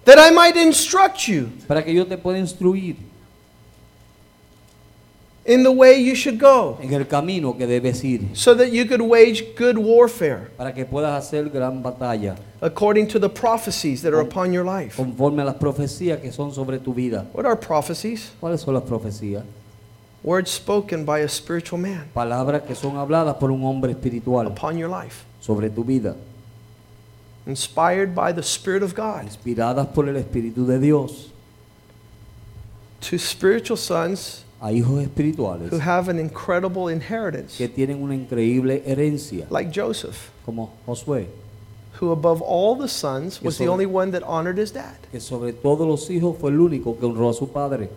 [0.05, 2.97] That I might instruct you para que yo te pueda instruir
[5.47, 6.79] in the way you should go.
[6.81, 10.85] en el camino que debes ir, So that you could wage good warfare para que
[10.87, 14.97] puedas hacer gran batalla, according to the prophecies that are upon your life.
[14.97, 17.27] conforme a las profecías que son sobre tu vida.
[17.35, 18.31] What are prophecies?
[18.41, 19.43] ¿Cuáles son las profecías?
[20.23, 24.79] Words spoken by a spiritual man Palabras que son habladas por un hombre espiritual upon
[24.79, 25.25] your life.
[25.41, 26.17] sobre tu vida,
[27.47, 29.25] Inspired by the Spirit of God.
[29.27, 31.29] inspiradas por el Espíritu de Dios,
[33.03, 37.59] To spiritual sons a hijos espirituales who have an incredible inheritance.
[37.59, 41.27] que tienen una increíble herencia, Like Joseph, como Josué,
[42.00, 44.96] who above all the sons was the only one that honored his dad.
[45.12, 47.90] que sobre todos los hijos fue el único que honró a su padre.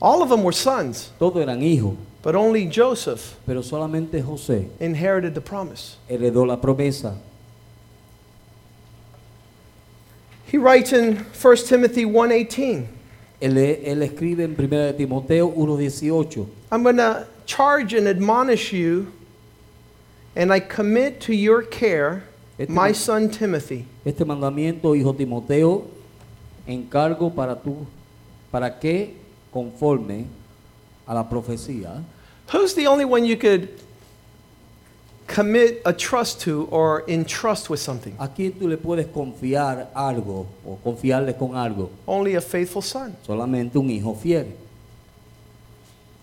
[0.00, 5.34] All of them were sons, Todos eran hijos, but only Joseph pero solamente José inherited
[5.34, 5.98] the promise.
[6.08, 7.16] heredó la promesa.
[10.50, 12.86] He writes in 1 Timothy 1:18,
[13.40, 19.12] Él, él escribe en 1 de Timoteo 1.18, I'm going to charge and admonish you
[20.34, 22.24] and I commit to your care
[22.58, 25.86] Este my son Timothy, este mandamiento, hijo Timoteo,
[26.66, 27.86] encargo para tú,
[28.50, 29.14] para que
[29.52, 30.26] conforme
[31.06, 32.02] a la profecía,
[32.52, 33.68] Who's the only one you could
[35.28, 38.14] commit a trust to or entrust with something?
[38.18, 41.90] ¿a quién tú le puedes confiar algo o confiarle con algo?
[42.06, 43.14] Only a faithful son.
[43.24, 44.46] Solamente un hijo fiel,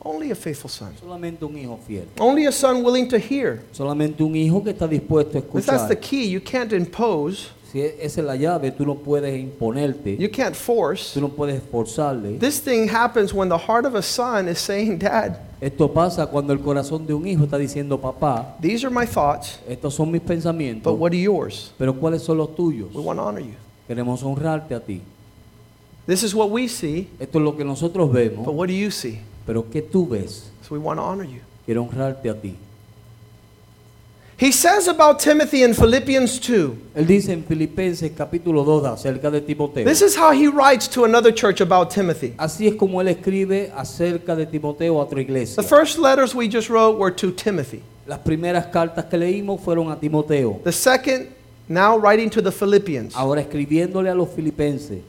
[0.08, 0.94] Only a faithful son.
[1.00, 3.64] solamente un hijo fiel, Only a son willing to hear.
[3.72, 6.26] solamente un hijo que está dispuesto a Because that's the key.
[6.28, 10.56] You can't impose, Si e- esa es la llave, tú no puedes imponerte, you can't
[10.56, 11.14] force.
[11.14, 12.40] tú no puedes forzarle.
[12.40, 16.54] This thing happens when the heart of a son is saying, Dad, Esto pasa cuando
[16.54, 20.22] el corazón de un hijo está diciendo, papá, these are my thoughts, estos son mis
[20.22, 21.74] pensamientos, but what are yours?
[21.78, 22.94] pero ¿cuáles son los tuyos?
[22.94, 23.56] We want to honor you.
[23.90, 25.02] Queremos honrarte a ti.
[26.08, 28.90] This is what we see, Esto es lo que nosotros but vemos, what do you
[28.90, 29.20] see?
[29.46, 30.50] pero ¿qué tú ves?
[30.66, 31.42] So we want to honor you.
[31.66, 32.56] Quiero honrarte a ti.
[34.38, 36.78] He says about Timothy in Philippians 2.
[36.94, 39.86] Él dice en Filipenses capítulo 2 acerca de Timoteo.
[39.86, 42.34] This is how he writes to another church about Timothy.
[42.38, 45.56] Así es como él escribe acerca de Timoteo a otra iglesia.
[45.56, 47.82] The first letters we just wrote were to Timothy.
[48.06, 50.60] Las primeras cartas que leímos fueron a Timoteo.
[50.66, 51.30] The second,
[51.70, 53.16] now writing to the Philippians.
[53.16, 55.00] Ahora escribiéndole a los filipenses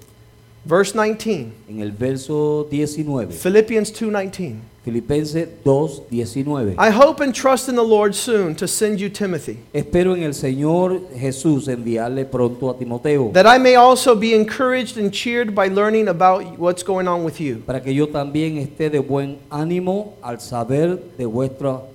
[0.67, 1.53] Verse 19.
[1.69, 3.33] en el verso 19.
[3.33, 4.57] Philippians 2:19.
[4.85, 6.77] Filipenses 2, 19.
[6.79, 10.33] I hope and trust in the Lord soon to send you Timothy, Espero en el
[10.33, 15.67] Señor Jesús enviarle pronto a Timoteo that I may also be encouraged and cheered by
[15.69, 17.63] learning about what's going on with you.
[17.67, 21.89] para que yo también esté de buen ánimo al saber de vuestro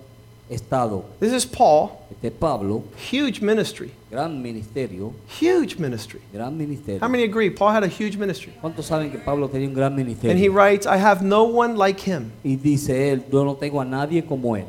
[0.50, 1.06] estado.
[1.22, 1.92] This is Paul,
[2.24, 3.92] Es Pablo, huge ministry.
[4.12, 6.20] gran ministerio, Huge ministry.
[6.32, 7.00] gran ministerio.
[7.00, 7.50] How many agree?
[7.50, 8.54] Paul had a huge ministry.
[8.62, 10.30] ¿Cuántos saben que Pablo tenía un gran ministerio?
[10.32, 12.32] And he writes, I have no one like him.
[12.44, 14.66] Y dice él, yo no tengo a nadie como él.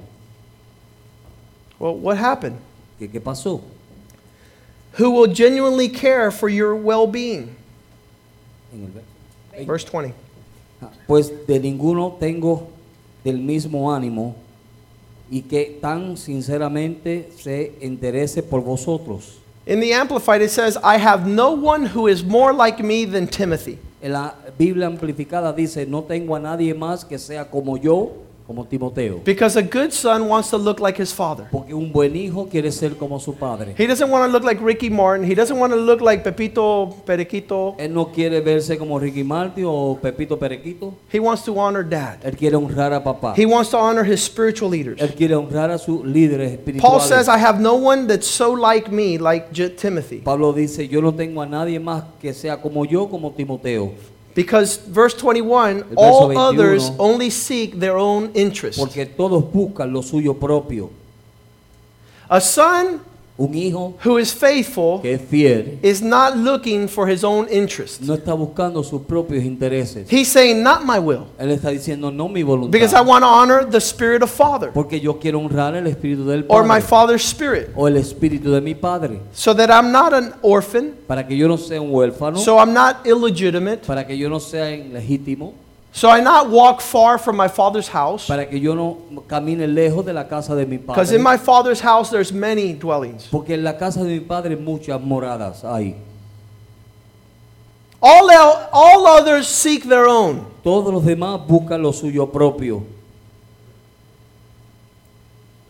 [1.79, 2.57] Well, what happened?
[2.99, 3.61] ¿Qué, qué pasó?
[4.99, 7.55] Who will genuinely care for your well being?
[8.73, 10.15] En el ver- Verse 20.
[10.81, 12.69] Ah, Pues de ninguno tengo
[13.25, 14.35] del mismo ánimo
[15.33, 19.39] y que tan sinceramente se interese por vosotros.
[19.65, 23.27] In the Amplified, it says, I have no one who is more like me than
[23.27, 23.79] Timothy.
[24.03, 28.13] En la Biblia amplificada dice, no tengo a nadie más que sea como yo,
[28.53, 29.23] como Timoteo.
[29.25, 31.47] Because a good son wants to look like his father.
[31.51, 33.75] Porque un buen hijo quiere ser como su padre.
[33.79, 35.25] He doesn't want to look like Ricky Martin.
[35.25, 37.75] He doesn't want to look like Pepito Periquito.
[37.79, 40.95] Él no quiere verse como Ricky Martin o Pepito Perequito.
[41.11, 42.19] He wants to honor dad.
[42.23, 43.35] Él quiere honrar a papá.
[43.37, 45.01] He wants to honor his spiritual leaders.
[45.01, 47.29] Él quiere honrar a sus líderes Paul says, espirituales.
[47.29, 50.19] I have no one that's so like me, like Timothy.
[50.19, 53.93] Pablo dice, yo no tengo a nadie más que sea como yo, como Timoteo.
[54.35, 56.55] Because verse 21, verso all 21.
[56.55, 58.79] others only seek their own interest.
[58.79, 60.91] Porque todos buscan lo suyo propio.
[62.29, 63.01] A son
[63.43, 68.01] Un hijo who is faithful que es fiel is not looking for his own interest.
[68.03, 70.09] no está buscando sus propios intereses.
[70.09, 71.27] He's saying, Not my will.
[71.39, 72.71] Él está diciendo, no mi voluntad.
[72.71, 76.25] Because I want to honor the spirit of father Porque yo quiero honrar el espíritu
[76.25, 79.19] del or my Padre father's spirit o el espíritu de mi Padre.
[79.33, 82.73] so that I'm not an orphan, Para que yo no sea un huérfano, so I'm
[82.73, 85.55] not illegitimate, para que yo no sea ilegítimo,
[85.95, 88.27] so I not walk far from my father's house.
[88.27, 91.81] para que yo no camine lejos de la casa de mi Because in my father's
[91.81, 93.27] house there's many dwellings.
[93.31, 95.97] Porque en la casa de mi Padre muchas moradas hay.
[98.01, 100.47] All, el- all others seek their own.
[100.65, 102.85] Todos los demás buscan lo suyo propio.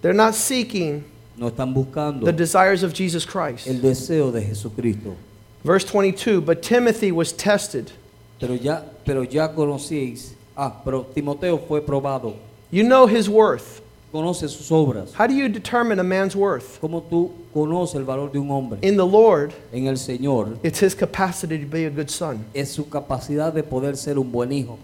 [0.01, 1.05] They're not seeking
[1.37, 3.67] No están buscando the desires of Jesus Christ.
[3.67, 5.17] el deseo de Jesucristo.
[5.65, 7.93] Verse 22 But Timothy was tested.
[8.43, 10.35] Pero ya, pero ya conocéis.
[10.57, 12.35] Ah, pero Timoteo fue probado.
[12.73, 13.81] You know his worth.
[14.13, 15.15] Conoce sus obras.
[15.15, 16.81] How do you determine a man's worth?
[16.81, 20.81] Como tú conoces el valor de un hombre In the Lord, en el Señor, it's
[20.81, 22.45] his capacity to be a good son.
[22.53, 24.77] es su capacidad de poder ser un buen hijo.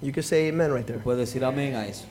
[0.00, 1.00] You can say amen right there.
[1.00, 2.06] Puede decir amén a eso.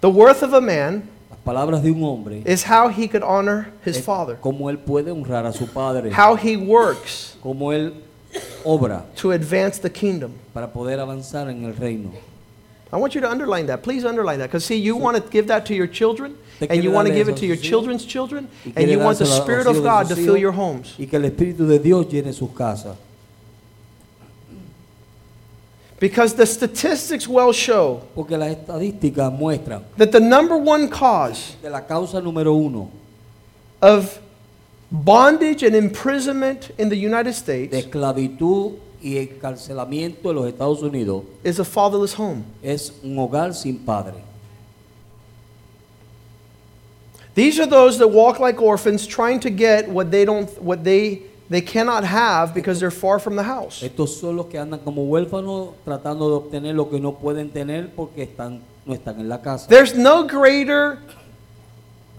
[0.00, 1.08] The worth of a man
[1.44, 5.44] palabras de un hombre is how he could honor his father, cómo él puede honrar
[5.44, 7.92] a su padre, how he works cómo él
[8.66, 10.32] obra to advance the kingdom.
[10.52, 12.12] para poder avanzar en el reino.
[12.92, 13.82] I want you to underline that.
[13.82, 14.46] Please underline that.
[14.46, 17.12] Because, see, you want to give that to your children, Te and you want to
[17.12, 19.18] darle give eso it a to your sus hijos, children's children, y and you want
[19.18, 20.94] the dárselo a los Spirit hijos of de God sus to fill hijos, your homes.
[20.98, 22.96] Y que el Espíritu de Dios llene sus casas.
[25.98, 31.70] Because the statistics well show Porque las estadísticas muestran that the number one cause que
[31.70, 32.90] la causa número uno
[33.80, 34.18] of
[34.90, 41.24] bondage and imprisonment in the United de States esclavitud y encarcelamiento en los Estados Unidos
[41.44, 42.44] is a fatherless home.
[42.62, 44.22] es un hogar sin padre.
[47.34, 51.22] These are those that walk like orphans trying to get what they don't what they
[51.48, 53.82] they cannot have because they're far from the house.
[53.82, 57.90] Estos son los que andan como huérfanos tratando de obtener lo que no pueden tener
[57.94, 59.68] porque están, no están en la casa.
[59.68, 60.98] There's no greater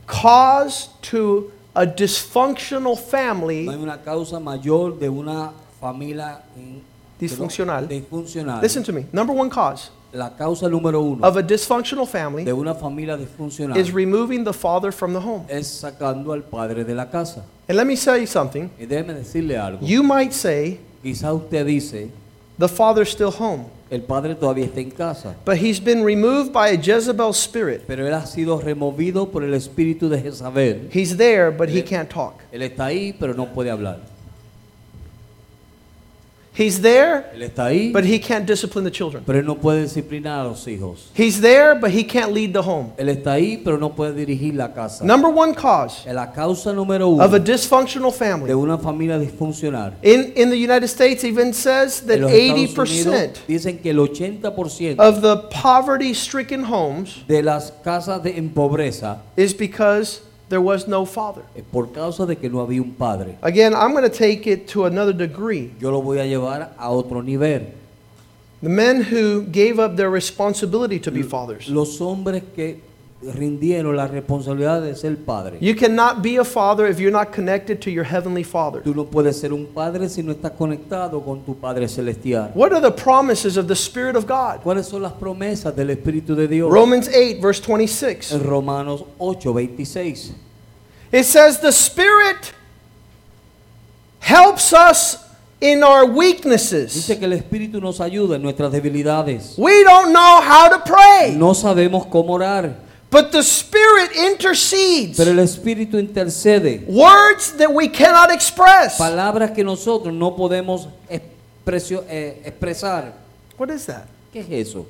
[0.05, 3.65] cause to a dysfunctional family.
[3.65, 6.81] No hay una causa mayor de una familia en-
[7.19, 7.87] Disfuncional.
[7.87, 8.61] disfuncional.
[8.61, 9.05] Listen to me.
[9.11, 13.75] Number one cause La causa número uno of a dysfunctional family de una familia disfuncional
[13.77, 15.45] is removing the father from the home.
[15.49, 17.43] es sacando al padre de la casa.
[17.67, 18.69] And let me tell you something.
[18.79, 19.79] Y déjeme decirle algo.
[19.85, 22.09] You might say Quizá usted dice,
[22.57, 26.69] the father's still home, el padre todavía está en casa, but he's been removed by
[26.69, 27.83] a Jezebel spirit.
[27.87, 30.89] pero él ha sido removido por el espíritu de Jezabel.
[30.93, 32.41] He's there, but he can't talk.
[32.51, 33.99] Él está ahí, pero no puede hablar.
[36.57, 39.23] He's there, Él está ahí, but he can't discipline the children.
[39.25, 41.11] pero él no puede disciplinar a los hijos.
[41.15, 42.93] He's there, but he can't lead the home.
[42.97, 45.05] Él está ahí, pero no puede dirigir la casa.
[45.05, 48.53] Number one cause La causa número of a uno dysfunctional de family.
[48.53, 49.93] una familia disfuncional.
[50.01, 53.91] In, in the United States, even says that En los Estados 80% Unidos dicen que
[53.91, 60.21] el 80% of the poverty stricken homes de las casas de, en pobreza is because
[60.49, 61.43] there was no father.
[61.55, 63.37] es por causa de que no había un padre.
[63.41, 65.73] Again, I'm going to take it to another degree.
[65.79, 67.73] Yo lo voy a llevar a otro nivel.
[68.61, 71.67] The men who gave up their responsibility to be fathers.
[71.69, 72.81] Los hombres que
[73.21, 75.57] rindieron la responsabilidad de ser padre.
[75.59, 78.81] You cannot be a father if you're not connected to your heavenly father.
[78.83, 82.51] Tú no puedes ser un padre si no estás conectado con tu Padre Celestial.
[82.53, 84.61] What are the promises of the Spirit of God?
[84.63, 86.71] ¿Cuáles son las promesas del Espíritu de Dios?
[86.71, 88.33] Romans 8, verse 26.
[88.33, 90.33] En Romanos 8, 26.
[91.11, 92.53] It says, The Spirit
[94.19, 95.17] helps us
[95.59, 96.93] in our weaknesses.
[96.93, 99.57] Dice que el Espíritu nos ayuda en nuestras debilidades.
[99.57, 105.15] We don't know how to pray, No sabemos cómo orar, but the Spirit intercedes.
[105.17, 106.83] pero el Espíritu intercede.
[106.87, 108.97] Words that we cannot express.
[108.97, 113.13] Palabras que nosotros no podemos expresio- eh, expresar.
[113.57, 114.05] What is that?
[114.33, 114.85] ¿Qué es eso?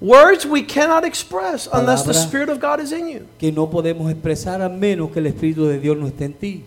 [0.00, 3.26] Words we cannot express unless the Spirit of God is in you.
[3.38, 6.64] que no podemos expresar a menos que el Espíritu de Dios no esté en ti.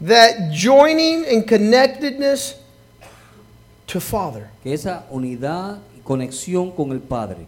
[0.00, 2.54] That joining and connectedness
[3.88, 4.50] to Father.
[4.62, 7.46] Que esa unidad conexión con el Padre.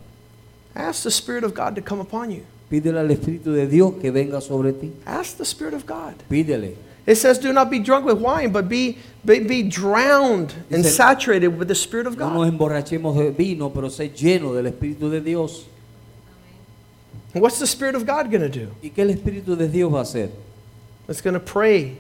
[0.75, 2.45] Ask the Spirit of God to come upon you.
[2.71, 4.93] Pídele al Espíritu de Dios que venga sobre ti.
[5.07, 6.15] Ask the Spirit of God.
[6.31, 6.75] Pídele.
[7.07, 10.97] It says, do not be drunk with wine, but be, be, be drowned and Dice-
[10.97, 12.59] saturated with the Spirit of No nos God.
[12.59, 15.67] emborrachemos de vino, pero sé lleno del Espíritu de Dios.
[17.33, 18.71] And what's the Spirit of God going to do?
[18.83, 20.31] ¿Y qué el Espíritu de Dios va a hacer?
[21.09, 21.97] It's going to pray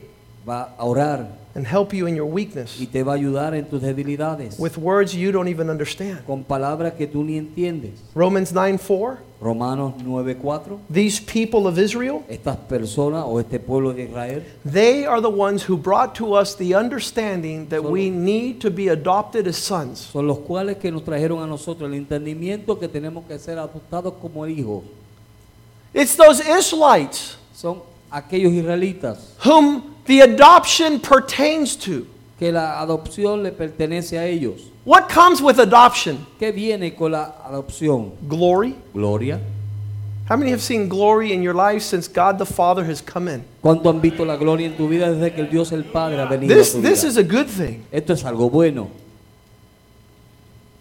[0.48, 3.64] Va a orar and help you in your weakness y te va a ayudar en
[3.64, 4.59] tus debilidades.
[4.59, 6.24] with words you don't even understand.
[6.26, 7.92] Con palabras que tú ni entiendes.
[8.14, 9.18] Romans 9 4.
[9.40, 10.78] Romanos 9:4.
[10.90, 15.62] These people of Israel, Estas personas o este pueblo de Israel they are the ones
[15.68, 19.98] who brought to us the understanding that we need to be adopted as sons.
[20.12, 24.14] son los cuales que nos trajeron a nosotros el entendimiento que tenemos que ser adoptados
[24.20, 24.84] como hijos.
[25.94, 32.07] It's those Israelites Son aquellos israelitas whom the adoption pertains to.
[32.38, 34.61] que la adopción le pertenece a ellos.
[34.84, 36.26] What comes with adoption?
[36.38, 38.12] ¿Qué viene con la adopción?
[38.28, 38.74] Glory.
[38.92, 39.40] Gloria.
[40.28, 43.44] How many have seen glory in your life since God the Father has come in?
[43.62, 46.26] ¿Cuánto han visto la gloria en tu vida desde que el Dios el Padre ha
[46.26, 47.09] venido This, a tu this vida?
[47.09, 47.84] is a good thing.
[47.90, 48.88] Esto es algo bueno.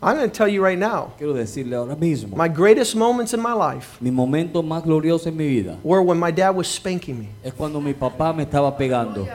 [0.07, 2.37] I'm going to tell you right now Quiero decirle ahora mismo.
[2.37, 6.19] my greatest moments in my life Mi momento más glorioso en mi vida were when
[6.19, 7.29] my dad was spanking me.
[7.43, 9.27] es cuando mi papá me estaba pegando.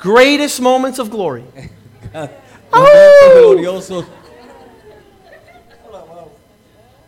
[0.00, 1.44] Greatest moments of glory.
[2.72, 4.04] Gloriosos,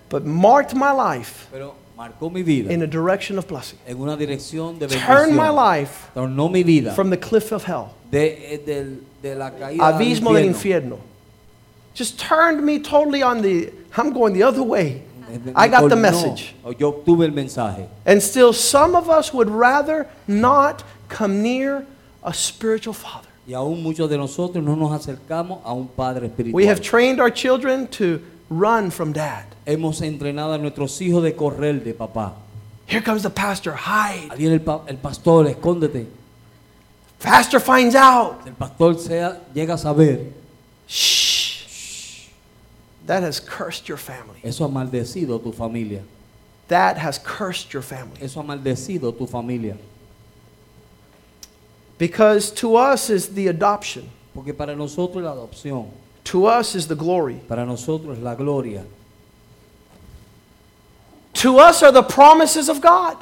[0.09, 3.79] But marked my life pero marcó mi vida in a direction of blessing.
[3.87, 7.89] en una dirección de Turned my life Tornó mi vida from the cliff of hell,
[8.11, 10.99] de, eh, del- de la caída abismo del infierno.
[11.97, 15.03] Just turned me totally on the, I'm going the other way.
[15.57, 16.55] I got the message.
[16.65, 17.89] Oh, yo obtuve el mensaje.
[18.05, 21.87] And still, some of us would rather not come near
[22.23, 23.27] a spiritual father.
[23.49, 26.55] Y aún muchos de nosotros no nos acercamos a un Padre espiritual.
[26.55, 28.21] We have trained our children to
[28.51, 29.45] run from dad.
[29.67, 32.35] Hemos entrenado a nuestros hijos de correr de papá.
[32.87, 34.29] Here comes the pastor, hide.
[34.31, 36.07] Ahí viene el, pa- el pastor, escóndete.
[37.21, 38.47] Pastor finds out.
[38.47, 40.33] El pastor sea, llega a saber.
[40.87, 41.26] Shh.
[43.07, 44.41] That has cursed your family.
[44.43, 46.03] Eso ha maldecido tu familia.
[46.69, 48.19] That has cursed your family.
[48.21, 49.77] Eso ha maldecido tu familia.
[51.99, 55.89] Because to us is the adoption, Porque para nosotros la adopción.
[56.25, 58.85] to us is the glory, Para nosotros la gloria.
[61.35, 63.17] to us are the promises of God.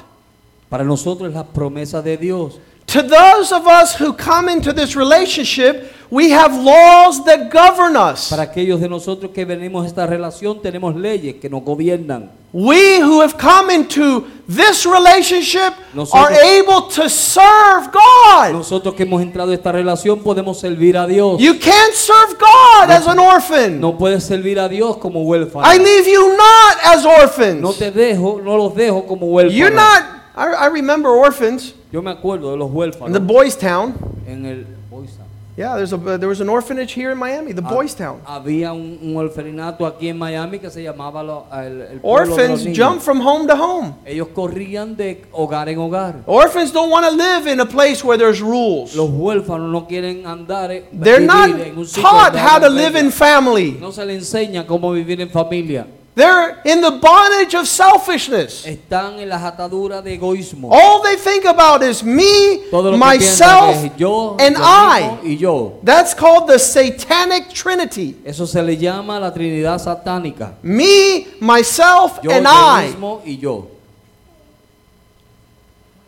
[0.69, 2.57] Para nosotros es la promesa de Dios.
[2.87, 8.29] To those of us who come into this relationship, we have laws that govern us.
[8.29, 12.29] Para aquellos de nosotros que venimos a esta relación, tenemos leyes que nos gobiernan.
[12.53, 18.53] We who have come into this relationship Nosotros- are able to serve God.
[18.53, 21.41] Nosotros que hemos entrado a esta relación podemos servir a Dios.
[21.41, 23.81] You can't serve God as an orphan.
[23.81, 25.65] No puedes servir a Dios como huérfano.
[25.65, 27.61] I leave you not as orphans.
[27.61, 29.53] No te dejo, no los dejo como huérfanos.
[29.57, 30.03] You're not,
[30.35, 33.93] I, I remember orphans Yo me acuerdo de los in huérfanos the Boys Town.
[34.27, 35.25] en el Boys Town.
[35.57, 38.19] Yeah, there's a, there was an orphanage here in Miami, the Boys Town.
[38.25, 42.49] Había un, un orfanato aquí en Miami que se llamaba lo- el, el pueblo de
[42.49, 42.77] los Orphans niños.
[42.77, 43.93] jump from home to home.
[44.05, 46.15] Ellos corrían de hogar en hogar.
[46.25, 48.93] Orphans don't want to live in a place where there's rules.
[48.97, 52.59] Los huérfanos no quieren andar eh, They're vivir not en un sitio taught donde how
[52.59, 53.13] to hagan live in reglas.
[53.13, 53.77] family.
[53.79, 55.87] No se les enseña cómo vivir en familia.
[56.15, 58.65] They're in the bondage of selfishness.
[58.65, 60.69] Están en las ataduras de egoísmo.
[60.71, 65.19] All they think about is me, Todo lo que myself, yo, and yo I.
[65.37, 65.79] yo.
[65.83, 68.15] That's called the satanic trinity.
[68.25, 70.53] Eso se le llama la Trinidad satánica.
[70.63, 72.95] Me, myself, Yo, and I.
[73.25, 73.67] y yo.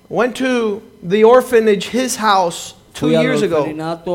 [0.10, 3.66] Went to the orphanage, his house, two Fui years ago.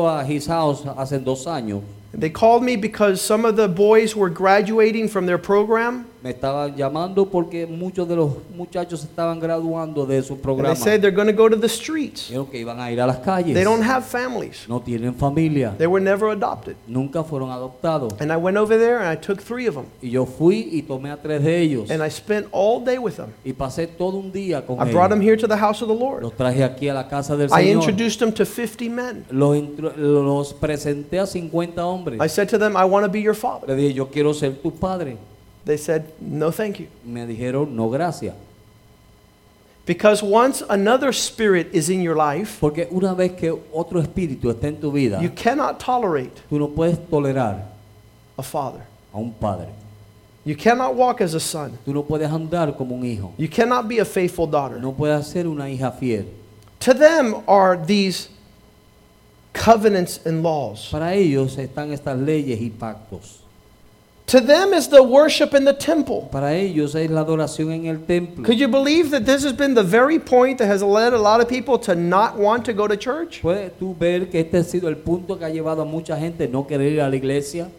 [0.07, 1.83] a His House hace dos años.
[2.13, 6.07] They called me because some of the boys were graduating from their program.
[6.23, 10.75] Me estaban llamando porque muchos de los muchachos estaban graduando de su And they programa.
[10.77, 12.29] said they're going to go to the streets.
[12.29, 13.53] Dijeron que iban a ir a las calles.
[13.53, 14.65] They don't have families.
[14.69, 15.75] No tienen familia.
[15.77, 16.77] They were never adopted.
[16.87, 18.13] Nunca fueron adoptados.
[18.21, 19.87] And I went over there and I took three of them.
[20.01, 21.91] Y yo fui y tomé a tres de ellos.
[21.91, 23.33] And I spent all day with them.
[23.43, 25.25] Y pasé todo un día con I brought them ellos.
[25.31, 26.23] here to the house of the Lord.
[26.23, 27.83] Los traje aquí a la casa del I Señor.
[27.83, 29.25] introduced them to 50 men.
[29.29, 29.57] Los,
[29.97, 32.21] los presenté a 50 hombres.
[32.21, 33.67] I said to them, I want to be your father.
[33.67, 35.17] Le dije, yo quiero ser tu padre.
[35.65, 36.87] They said, no, thank you.
[37.05, 38.35] Me dijeron, no, gracias.
[39.85, 44.65] Because once another spirit is in your life, Porque una vez que otro espíritu está
[44.65, 47.65] en tu vida, you cannot tolerate tú no puedes tolerar
[48.37, 48.85] a father.
[49.13, 49.67] a un padre.
[50.45, 51.77] You cannot walk as a son.
[51.85, 53.33] Tú no puedes andar como un hijo.
[53.37, 54.79] You cannot be a faithful daughter.
[54.79, 56.25] No puedes ser una hija fiel.
[56.81, 58.29] To them are these
[59.53, 60.89] covenants and laws.
[60.91, 63.42] Para ellos están estas leyes y pactos.
[64.27, 66.29] To them is the worship in the temple.
[66.31, 68.43] Para ellos es la adoración en el templo.
[68.43, 71.41] Could you believe that this has been the very point that has led a lot
[71.41, 73.41] of people to not want to go to church?
[73.41, 76.47] ¿Puedes tú ver que este ha sido el punto que ha llevado a mucha gente
[76.47, 77.69] no querer ir a la iglesia?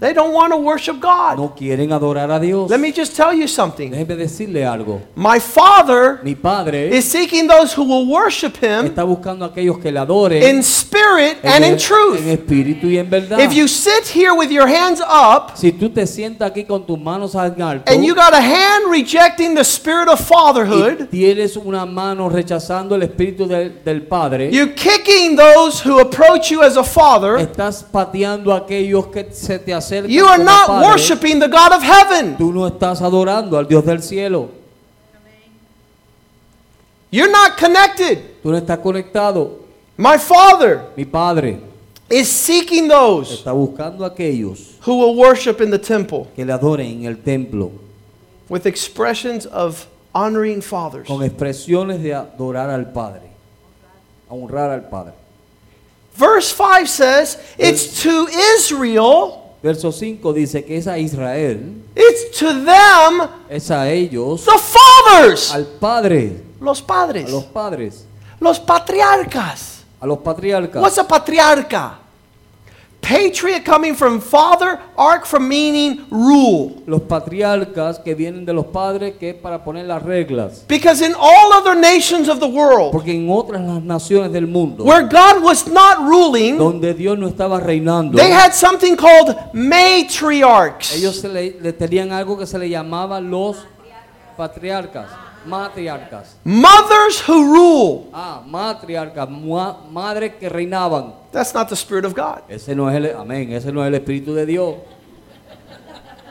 [0.00, 1.36] They don't want to worship God.
[1.36, 2.70] No quieren adorar a Dios.
[2.70, 3.90] Let me just tell you something.
[3.90, 5.02] Déjeme decirle algo.
[5.14, 9.92] My father Mi padre is seeking those who will worship him está buscando aquellos que
[9.92, 12.18] le adoren in spirit and in truth.
[12.18, 13.40] en espíritu y en verdad.
[13.40, 16.98] If you sit here with your hands up si tú te sientas aquí con tus
[16.98, 21.58] manos al alto and you got a hand rejecting the spirit of y fatherhood, tienes
[21.58, 26.78] una mano rechazando el espíritu del, del Padre, you're kicking those who approach you as
[26.78, 27.36] a father.
[27.36, 30.86] estás pateando a aquellos que se te acercan You are como not padre.
[30.88, 32.36] worshiping the God of heaven.
[32.36, 34.50] Tú no estás adorando al Dios del cielo.
[37.10, 38.40] You're not connected.
[38.42, 39.58] Tú no estás conectado.
[39.96, 41.58] My father Mi Padre
[42.08, 46.86] is seeking those está buscando aquellos who will worship in the temple que le adoren
[46.86, 47.70] en el templo
[48.48, 51.06] with expressions of honoring fathers.
[51.06, 53.30] con expresiones de adorar al Padre,
[54.30, 55.12] honrar al Padre.
[56.14, 58.26] Verse 5 says, It's to
[58.56, 64.58] Israel, Verso 5 dice que es a Israel, it's to them, es a ellos, the
[64.58, 68.06] fathers, al Padre, los a padres, los padres,
[68.40, 69.84] los patriarcas.
[70.00, 70.82] a los patriarcas.
[70.82, 71.98] What's a patriarca?
[73.00, 76.82] Patriot coming from father, arc from meaning rule.
[76.86, 80.64] Los patriarcas que vienen de los padres que es para poner las reglas.
[80.68, 84.84] Because in all other nations of the world, Porque en otras las naciones del mundo,
[84.84, 90.94] where God was not ruling, donde Dios no estaba reinando, they had something called matriarchs.
[90.94, 93.56] ellos se le, le tenían algo que se le llamaba los
[94.36, 95.06] patriarcas,
[95.46, 96.36] matriarcas.
[96.44, 98.10] Mothers who rule.
[98.12, 99.28] Ah, matriarcas,
[99.90, 101.14] madres que reinaban.
[101.32, 102.42] That's not the Spirit of God.
[102.48, 104.76] Ese no es el, amén, ese no es el Espíritu de Dios.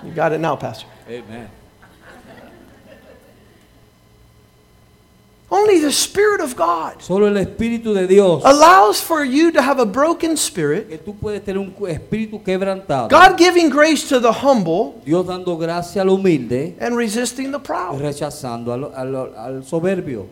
[0.04, 0.88] You got it now, Pastor.
[1.08, 1.59] Amén.
[5.52, 9.80] Only the Spirit of God Solo el Espíritu de Dios, allows for you to have
[9.80, 13.10] a broken spirit, que tú puedes tener un espíritu quebrantado.
[13.10, 17.64] God giving grace to the humble, Dios dando gracia al humilde and resisting the y
[17.64, 18.00] proud.
[18.00, 20.28] rechazando al, al- al soberbio.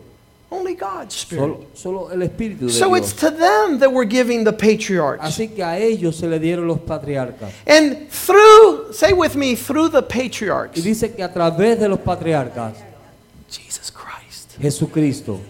[0.50, 1.42] Only God's Spirit.
[1.42, 3.20] Solo, solo el Espíritu de So it's Dios.
[3.32, 5.22] to them that we're giving the patriarchs.
[5.22, 7.52] Así que a ellos se le dieron los patriarcas.
[7.66, 11.98] And through, say with me, through the patriarchs, Y dice que a través de los
[11.98, 12.74] patriarcas.
[14.60, 15.40] Jesucristo.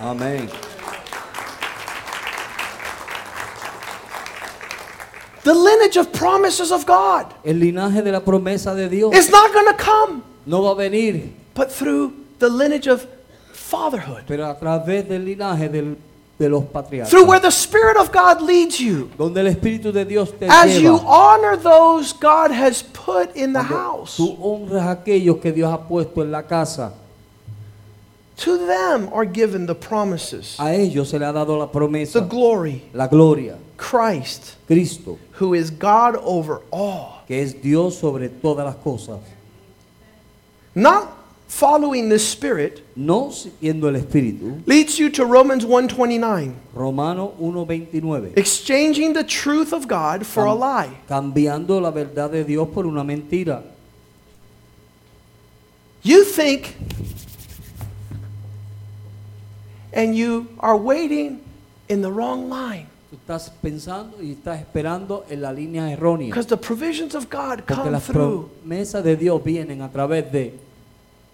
[0.00, 0.48] Amén.
[5.44, 9.52] The lineage of promises of God El linaje de la promesa de Dios is not
[9.52, 13.06] going to come, no va a venir, but through the lineage of
[13.52, 14.22] fatherhood.
[14.28, 15.96] pero a través del linaje del-
[16.38, 17.10] de los patriarcas.
[17.10, 19.10] Through where the Spirit of God leads you.
[19.18, 21.04] Donde el Espíritu de Dios te As you lleva.
[21.06, 25.72] honor those God has put in the Cuando house, Tú honras a aquellos que Dios
[25.72, 26.92] ha puesto en la casa.
[28.42, 32.82] To them are given the promises, A ellos se le ha dado la the glory,
[32.92, 33.56] la gloria.
[33.76, 37.22] Christ, Cristo, who is God over all.
[37.28, 39.20] que es Dios sobre todas las cosas.
[40.74, 41.08] Not
[41.46, 44.66] following the spirit No siguiendo el Espíritu.
[44.66, 48.36] leads you to Romans 129, Romano 1.29.
[48.36, 50.90] exchanging the truth of God for a lie.
[51.08, 53.62] Cambiando la verdad de Dios por una mentira.
[56.02, 56.74] You think
[59.92, 61.40] and you are waiting
[61.88, 66.28] in the wrong line Tú estás pensando y estás esperando en la línea errónea.
[66.28, 70.30] because the provisions of God Porque come las through promesas de Dios vienen a través
[70.32, 70.54] de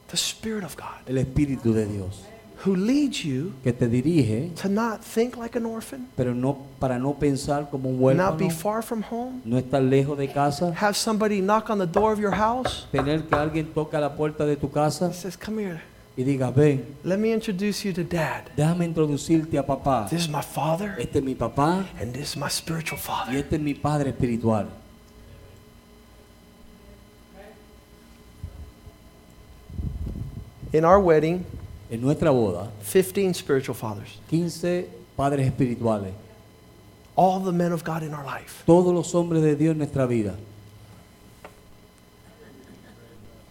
[0.09, 2.25] the Spirit of God el Espíritu de Dios.
[2.67, 6.99] who leads you Que te dirige, to not think like an orphan, pero no para
[6.99, 8.51] no pensar como un not be huérfano.
[8.51, 10.73] far from home, No estar lejos de casa.
[10.75, 12.89] have somebody knock on the door of your house.
[12.91, 15.81] Tener que alguien toque a la puerta de tu casa He says, Come here,
[16.19, 18.51] y diga, ven, let me introduce you to dad.
[18.57, 20.09] déjame introducirte a papá.
[20.11, 23.33] This is my father, Este es mi papá and this is my spiritual father.
[23.33, 24.67] y este es mi padre espiritual.
[30.73, 31.45] In our wedding,
[31.91, 36.13] En nuestra boda, 15 spiritual fathers, 15 padres espirituales.
[37.17, 38.63] all the men of God in our life.
[38.67, 40.35] Todos los hombres de Dios en nuestra vida.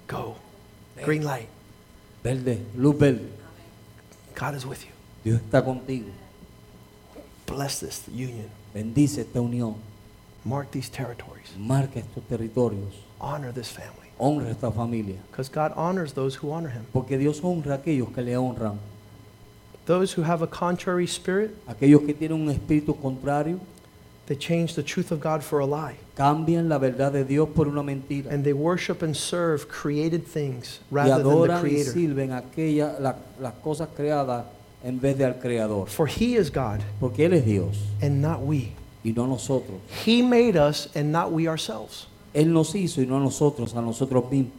[0.07, 0.35] Go.
[1.03, 1.49] Green light.
[2.27, 3.29] Verde, luz verde.
[4.35, 4.91] God is with you.
[5.23, 6.11] Dios está contigo.
[7.45, 8.49] Bless this union.
[8.73, 9.75] Bendice esta unión.
[10.43, 11.53] Mark these territories.
[11.57, 12.95] Marca estos territorios.
[13.21, 14.11] Honor this family.
[14.19, 15.15] Honra esta familia.
[15.31, 16.85] Because God honors those who honor him.
[16.91, 18.77] Porque Dios honra a aquellos que le honran.
[19.85, 23.61] Those who have a contrary spirit, Aquellos que tienen un espíritu contrario
[24.27, 25.95] they change the truth of God for a lie.
[26.15, 28.29] cambian la verdad de Dios por una mentira.
[28.31, 31.93] And they worship and serve created things rather than the y Creator.
[31.93, 34.45] sirven aquella, la- las cosas creadas
[34.83, 35.87] en vez de al Creador.
[35.87, 38.73] For He is God Porque Él es Dios and not we.
[39.03, 39.79] y no nosotros.
[40.05, 42.07] He made us and not we ourselves.
[42.33, 44.51] Él nos hizo y no nosotros, a nosotros mismos.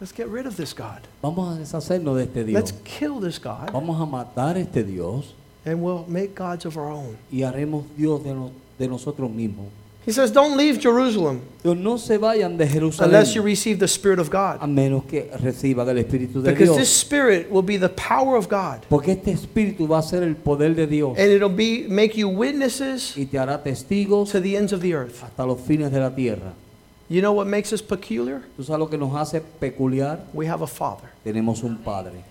[0.00, 1.00] Let's get rid of this God.
[1.22, 2.82] Vamos a deshacernos de este Let's Dios.
[2.84, 5.32] kill this God Vamos a matar este Dios
[5.64, 7.16] and we'll make gods of our own.
[7.30, 9.66] y haremos Dios de, no- de nosotros mismos.
[10.04, 14.18] He says, Don't leave Jerusalem no se vayan de Jerusalén unless you receive the Spirit
[14.18, 14.58] of God.
[14.60, 16.76] a menos que reciban el Espíritu de Because Dios.
[16.76, 18.80] this Spirit will be the power of God.
[18.88, 22.28] Porque este Espíritu va a ser el poder de Dios And it'll be make you
[22.28, 25.22] witnesses y te hará testigos to the ends of the earth.
[25.22, 26.52] hasta los fines de la tierra.
[27.08, 28.42] You know what makes us peculiar?
[28.56, 30.18] ¿Tú sabes lo que nos hace peculiar?
[30.34, 31.10] We have a Father.
[31.22, 32.24] Tenemos un Padre.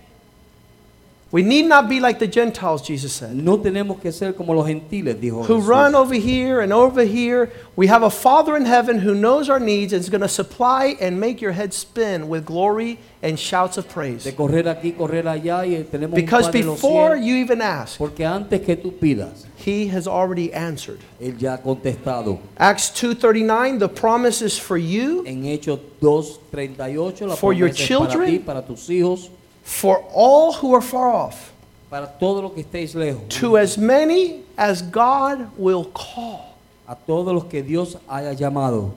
[1.33, 4.67] We need not be like the Gentiles, Jesus said, No tenemos que ser como los
[4.67, 5.65] gentiles, dijo who Jesús.
[5.65, 7.49] run over here and over here.
[7.77, 10.97] We have a Father in heaven who knows our needs and is going to supply
[10.99, 14.25] and make your head spin with glory and shouts of praise.
[14.25, 17.25] De correr aquí, correr allá y tenemos Because un Padre en los before cielos.
[17.25, 20.99] you even ask, Porque antes que tú pidas, he has already answered.
[21.21, 22.39] Él ya ha contestado.
[22.57, 27.87] Acts 2:39, the promise is for you, En Hechos 2.38, la For your promesa es
[27.87, 28.29] para children.
[28.31, 29.29] ti, para tus hijos,
[29.63, 31.53] for all who are far off,
[31.89, 33.27] para todo lo que estéis lejos.
[33.29, 36.57] to as many as God will call.
[36.87, 38.93] A todos los que Dios haya llamado.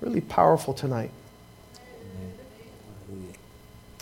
[0.00, 1.10] Really powerful tonight.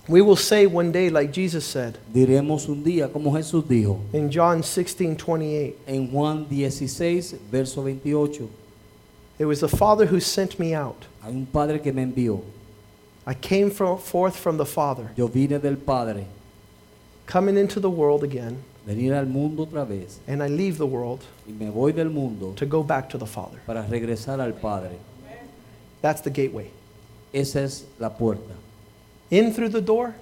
[0.09, 4.31] We will say one day, like Jesus said Diremos un día, como Jesús dijo, in
[4.31, 8.49] John 16 28, en Juan 16, verso 28,
[9.39, 11.07] it was the Father who sent me out.
[11.27, 12.41] Hay un Padre que me envió.
[13.27, 16.27] I came fro- forth from the Father, Yo vine del Padre,
[17.27, 21.25] coming into the world again, venir al mundo otra vez, and I leave the world
[21.49, 23.59] y me voy del mundo to go back to the Father.
[23.67, 24.97] para regresar al Padre.
[26.03, 26.71] That's the gateway.
[27.33, 28.55] Esa es la puerta.
[29.31, 30.15] In through the door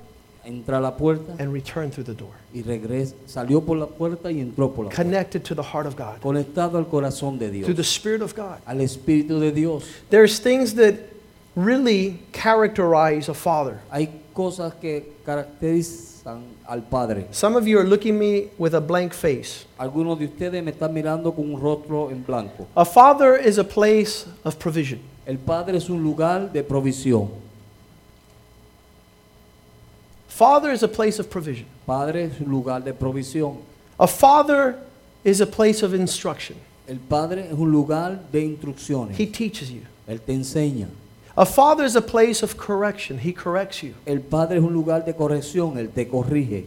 [0.45, 2.33] Entra a la puerta and return through the door.
[2.53, 5.03] y regresa, salió por la puerta y entró por la puerta.
[5.03, 8.35] Connected to the heart of God, Conectado al corazón de through the Dios, Spirit of
[8.35, 8.59] God.
[8.67, 9.85] al Espíritu de Dios.
[10.11, 10.95] There's things that
[11.57, 13.81] really characterize a father.
[13.91, 17.27] Hay cosas que caracterizan al Padre.
[17.31, 19.67] Some of you are looking at me with a blank face.
[19.79, 22.67] Algunos de ustedes me están mirando con un rostro en blanco.
[22.77, 25.01] A father is a place of provision.
[25.27, 27.29] El Padre es un lugar de provisión.
[30.35, 31.67] Father is a place of provision.
[31.87, 33.59] Padre es un lugar de provisión.
[34.01, 34.77] A father
[35.23, 36.57] is a place of instruction.
[36.89, 39.17] El Padre es un lugar de instrucciones.
[39.17, 39.83] He teaches you.
[40.09, 40.89] Él te enseña.
[41.37, 43.19] A father is a place of correction.
[43.19, 43.95] He corrects you.
[44.05, 45.79] El Padre es un lugar de corrección.
[45.79, 46.65] Él te corrige.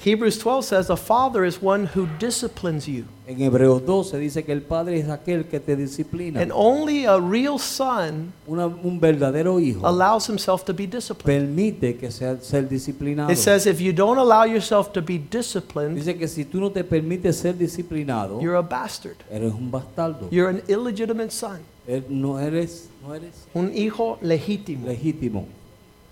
[0.00, 3.04] Hebrews 12 says a father is one who disciplines you.
[3.26, 6.40] En Hebreos 12 dice que el Padre es aquel que te disciplina.
[6.40, 11.24] And only a real son Una- un verdadero hijo allows himself to be disciplined.
[11.48, 13.30] permite que sea ser disciplinado.
[13.32, 16.70] It says if you don't allow yourself to be disciplined, Dice que si tú no
[16.70, 19.16] te permites ser disciplinado, you're a bastard.
[19.28, 20.28] eres un bastardo.
[20.30, 21.58] You're an illegitimate son.
[21.88, 24.86] Er- No eres, no eres Un hijo legítimo.
[24.86, 25.46] legítimo.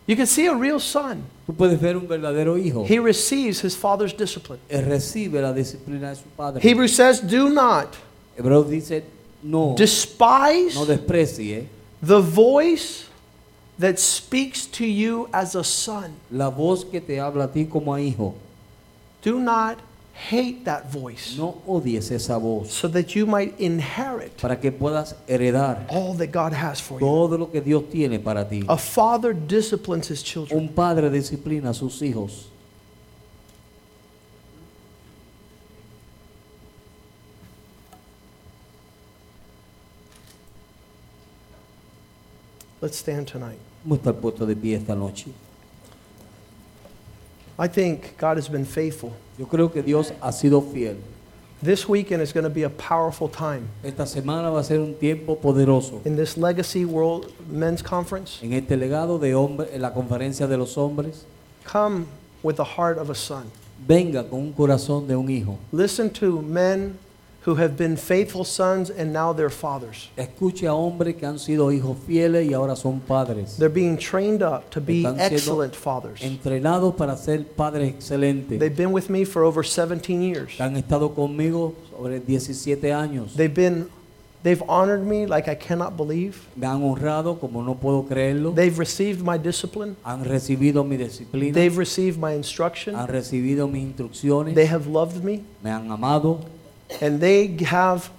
[0.07, 1.25] You can see a real son.
[1.47, 2.85] Tú puedes ver un verdadero hijo.
[2.85, 4.61] He receives his father's discipline.
[4.69, 6.61] Él recibe la disciplina de su padre.
[6.61, 7.97] Hebrews says, Do not
[8.37, 9.03] Hebreos dice,
[9.43, 11.67] no, despise no desprecie
[12.03, 13.09] the voice
[13.79, 16.15] that speaks to you as a son.
[16.31, 18.35] la voz que te habla a ti como a hijo.
[19.23, 19.79] Do not
[20.17, 25.15] hate that voice No odies esa voz so that you might inherit para que puedas
[25.29, 27.07] heredar all that God has for you.
[27.07, 28.65] todo lo que Dios tiene para ti.
[28.69, 30.59] A father disciplines his children.
[30.59, 32.49] Un padre disciplina a sus hijos.
[42.81, 43.59] Let's stand tonight.
[43.85, 45.33] Vamos a estar de pie esta noche.
[47.59, 49.13] I think God has been faithful.
[49.39, 50.97] Yo creo que Dios ha sido fiel.
[51.63, 54.95] This weekend is going to be a powerful time Esta semana va a ser un
[54.95, 58.43] tiempo poderoso in this Legacy World Men's Conference.
[58.43, 61.25] en este legado de hombre, en la conferencia de los hombres.
[61.65, 62.07] Come
[62.43, 63.51] with the heart of a son.
[63.87, 65.59] Venga con un corazón de un hijo.
[65.73, 66.99] Listen to men
[67.47, 70.11] who have been faithful sons and now they're fathers.
[70.17, 73.57] Escuche a hombres que han sido hijos fieles y ahora son padres.
[73.57, 76.23] They're being trained up to be Están siendo excellent fathers.
[76.23, 78.59] Entrenados para ser padres excelentes.
[78.59, 80.61] They've been with me for over 17 years.
[80.61, 83.37] Han estado conmigo sobre 17 años.
[83.37, 83.89] They've been
[84.43, 86.49] they've honored me like I cannot believe.
[86.57, 88.57] Me han honrado como no puedo creerlo.
[88.57, 89.95] They've received my discipline.
[90.05, 91.55] Han recibido mi disciplina.
[91.55, 92.97] They've received my instruction.
[92.97, 94.57] Han recibido mis instrucciones.
[94.57, 96.56] They have loved me Me han amado
[97.01, 98.11] and they have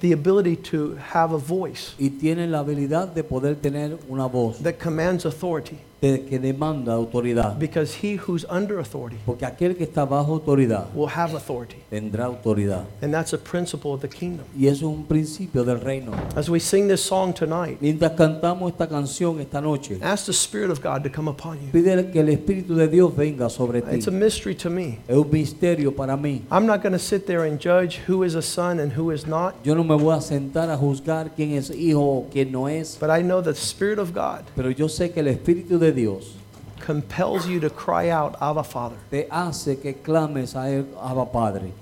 [0.00, 4.58] the ability to have a voice y tienen la habilidad de poder tener una voz
[4.62, 7.58] that commands authority de- que demanda autoridad.
[7.58, 11.76] because he who's under authority Porque aquel que está bajo autoridad will have authority.
[11.90, 12.84] tendrá autoridad.
[13.02, 14.46] And that's a principle of the kingdom.
[14.56, 16.12] Y eso es un principio del reino.
[16.36, 20.70] As we sing this song tonight, Mientras cantamos esta canción esta noche, ask the Spirit
[20.70, 21.70] of God to come upon you.
[21.72, 23.96] pide que el Espíritu de Dios venga sobre ti.
[23.96, 24.98] It's a mystery to me.
[25.08, 26.42] Es un misterio para mí.
[26.50, 29.26] I'm not going to sit there and judge who is a son and who is
[29.26, 32.68] not, Yo no me voy a sentar a juzgar quién es hijo o quién no
[32.68, 36.02] es, but I know the Spirit of God pero yo sé que el Espíritu de
[36.02, 36.36] Dios
[36.80, 38.96] compels you to cry out, Abba Father.
[39.10, 41.72] te hace que clames a él, Abba Padre.